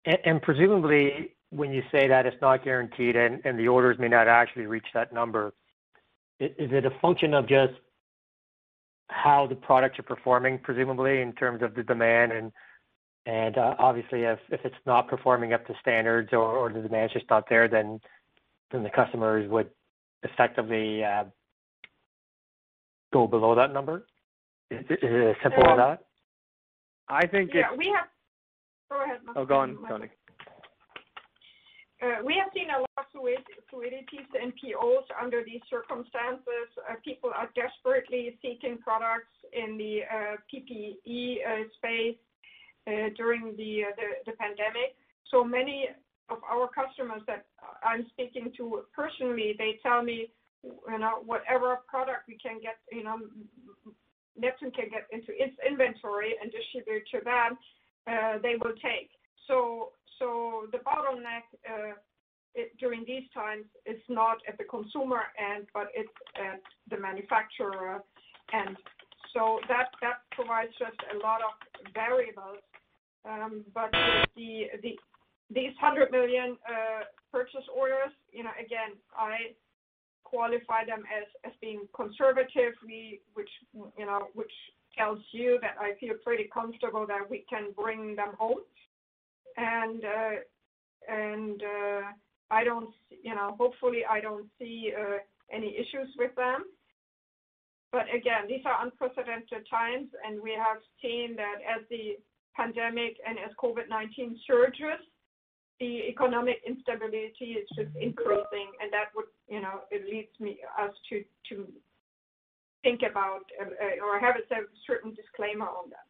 [0.04, 4.66] And presumably, when you say that it's not guaranteed and the orders may not actually
[4.66, 5.54] reach that number,
[6.40, 7.74] is it a function of just
[9.08, 12.32] how the products are performing, presumably in terms of the demand
[13.26, 17.30] and uh, obviously if it's not performing up to standards or the demand is just
[17.30, 18.00] not there, then
[18.70, 19.70] the customers would
[20.24, 21.24] effectively uh,
[23.12, 24.04] go below that number?
[24.70, 26.04] Is it as simple as that?
[27.08, 27.68] I think it's.
[27.80, 28.00] Yeah,
[28.90, 29.42] go ahead, Michael.
[29.42, 30.08] Oh, go on, Toni.
[32.04, 36.68] Uh, we have seen a lot of fluidities in POs under these circumstances.
[36.76, 42.20] Uh, people are desperately seeking products in the uh, PPE space
[43.16, 43.84] during the
[44.38, 44.92] pandemic.
[45.30, 45.88] So many
[46.28, 47.46] of our customers that
[47.82, 50.28] I'm speaking to personally, they tell me,
[50.62, 53.16] you know, whatever product we can get, you know,
[54.36, 57.56] Neptune can get into its inventory and distribute to them,
[58.42, 59.08] they will take.
[60.18, 61.94] So the bottleneck uh,
[62.78, 66.60] during these times is not at the consumer end, but it's at
[66.90, 68.00] the manufacturer
[68.52, 68.76] end.
[69.32, 69.90] So that
[70.30, 72.62] provides just a lot of variables.
[73.24, 73.90] Um, but
[74.36, 74.68] these
[75.82, 79.54] $100 million uh, purchase orders, again, I
[80.22, 81.02] qualify them
[81.44, 82.74] as being conservative,
[83.34, 84.28] which, you know,
[84.96, 88.58] tells you that I feel pretty comfortable that we can bring them home.
[89.56, 90.40] Uh,
[91.62, 92.02] uh,
[92.50, 92.90] I don't,
[93.22, 95.18] you know, hopefully I don't see uh,
[95.52, 96.64] any issues with them.
[97.92, 102.18] But again, these are unprecedented times, and we have seen that as the
[102.56, 105.00] pandemic and as COVID-19 surges,
[105.80, 110.92] the economic instability is just increasing, and that would, you know, it leads me us
[111.10, 111.22] to
[112.82, 113.42] think about
[114.02, 114.44] or have a
[114.86, 116.06] certain disclaimer on that.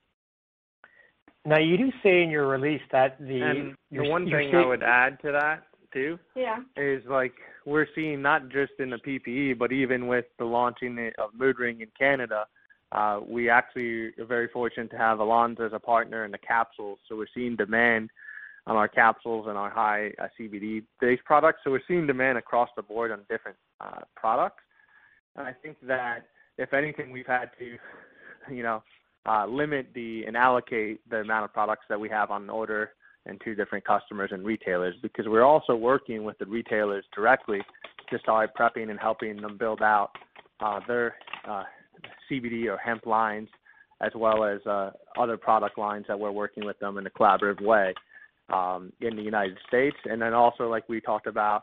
[1.47, 4.67] Now, you do say in your release that the And the one your thing I
[4.67, 6.63] would add to that too Yeah.
[6.77, 7.35] is like
[7.67, 11.81] we're seeing not just in the PPE, but even with the launching of Mood Ring
[11.81, 12.47] in Canada,
[12.93, 16.99] uh, we actually are very fortunate to have Lonza as a partner in the capsules.
[17.09, 18.11] So we're seeing demand
[18.67, 21.61] on our capsules and our high uh, CBD-based products.
[21.65, 24.63] So we're seeing demand across the board on different uh, products.
[25.37, 26.27] And I think that
[26.57, 27.77] if anything, we've had to,
[28.55, 28.83] you know,
[29.49, 32.93] limit the and allocate the amount of products that we have on order
[33.27, 37.61] and to different customers and retailers because we're also working with the retailers directly
[38.11, 40.11] to start prepping and helping them build out
[40.61, 41.15] uh, their
[41.49, 41.65] uh,
[42.31, 43.49] CBD or hemp lines
[44.01, 47.63] as well as uh, other product lines that we're working with them in a collaborative
[47.63, 47.95] way
[48.53, 49.97] um, in the United States.
[50.05, 51.63] And then also, like we talked about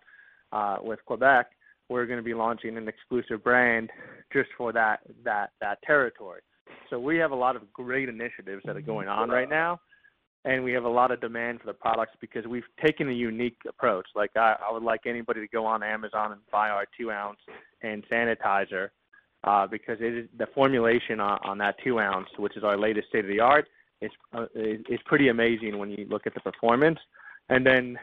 [0.51, 1.47] uh, with Quebec,
[1.89, 3.89] we're going to be launching an exclusive brand
[4.31, 6.41] just for that that that territory.
[6.89, 9.79] So we have a lot of great initiatives that are going on right now,
[10.45, 13.57] and we have a lot of demand for the products because we've taken a unique
[13.67, 14.05] approach.
[14.15, 17.39] Like I, I would like anybody to go on Amazon and buy our two ounce
[17.81, 18.89] hand sanitizer
[19.43, 23.09] uh, because it is the formulation on, on that two ounce, which is our latest
[23.09, 23.67] state of the art,
[24.01, 26.99] is, uh, is is pretty amazing when you look at the performance,
[27.49, 27.97] and then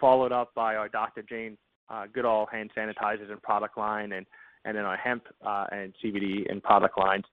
[0.00, 1.22] followed up by our Dr.
[1.22, 1.58] Jane
[1.90, 4.26] uh, Goodall hand sanitizers and product line, and
[4.64, 7.24] and then our hemp uh, and CBD and product lines.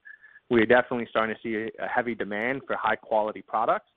[0.50, 3.89] We're definitely starting to see a heavy demand for high quality products,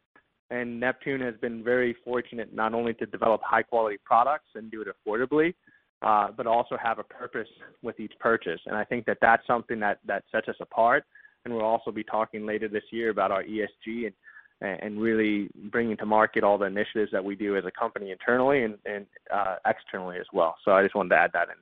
[0.50, 4.82] and Neptune has been very fortunate not only to develop high quality products and do
[4.82, 5.54] it affordably,
[6.02, 7.48] uh, but also have a purpose
[7.82, 8.60] with each purchase.
[8.66, 11.04] And I think that that's something that that sets us apart.
[11.44, 14.14] And we'll also be talking later this year about our ESG and
[14.62, 18.64] and really bringing to market all the initiatives that we do as a company internally
[18.64, 20.54] and, and uh, externally as well.
[20.64, 21.54] So I just wanted to add that in.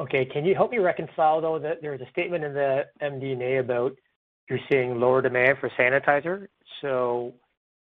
[0.00, 3.92] Okay, can you help me reconcile though that there's a statement in the MD&A about
[4.48, 6.48] you're seeing lower demand for sanitizer.
[6.80, 7.34] So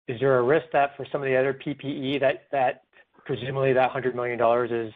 [0.08, 2.84] is there a risk that for some of the other PPE that that
[3.26, 4.94] presumably that hundred million dollars is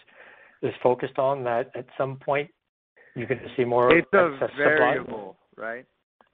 [0.62, 2.50] is focused on that at some point
[3.16, 4.66] you're going to see more It's a excess supply?
[4.66, 5.86] variable, right?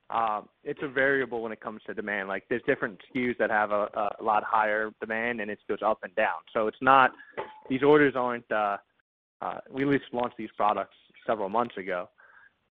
[0.09, 2.28] Um, it's a variable when it comes to demand.
[2.28, 3.88] Like there's different SKUs that have a,
[4.19, 6.41] a lot higher demand, and it goes up and down.
[6.53, 7.11] So it's not
[7.69, 8.51] these orders aren't.
[9.44, 10.96] Uh, we at least launched these products
[11.28, 12.10] several months ago,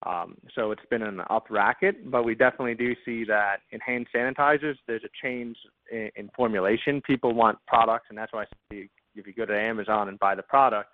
[0.05, 2.11] um, so it's been an up racket.
[2.11, 5.57] But we definitely do see that in hand sanitizers, there's a change
[5.91, 7.01] in, in formulation.
[7.03, 10.43] People want products, and that's why say if you go to Amazon and buy the
[10.43, 10.91] product,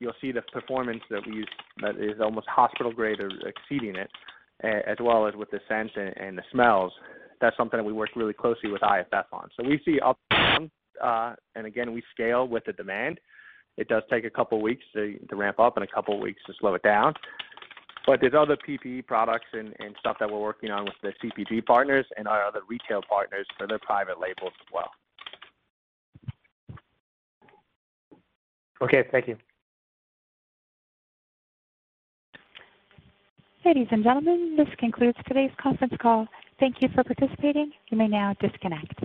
[0.00, 1.48] you'll see the performance that we use
[1.80, 4.10] that is almost hospital grade or exceeding it,
[4.62, 6.92] as well as with the scent and, and the smells.
[7.40, 9.48] That's something that we work really closely with IFF on.
[9.56, 10.18] So we see up
[11.02, 13.18] uh, and again, we scale with the demand.
[13.76, 16.20] It does take a couple of weeks to, to ramp up and a couple of
[16.20, 17.14] weeks to slow it down.
[18.06, 21.64] But there's other PPE products and, and stuff that we're working on with the CPG
[21.64, 24.90] partners and our other retail partners for their private labels as well.
[28.82, 29.36] Okay, thank you.
[33.64, 36.26] Ladies and gentlemen, this concludes today's conference call.
[36.58, 37.70] Thank you for participating.
[37.90, 39.04] You may now disconnect.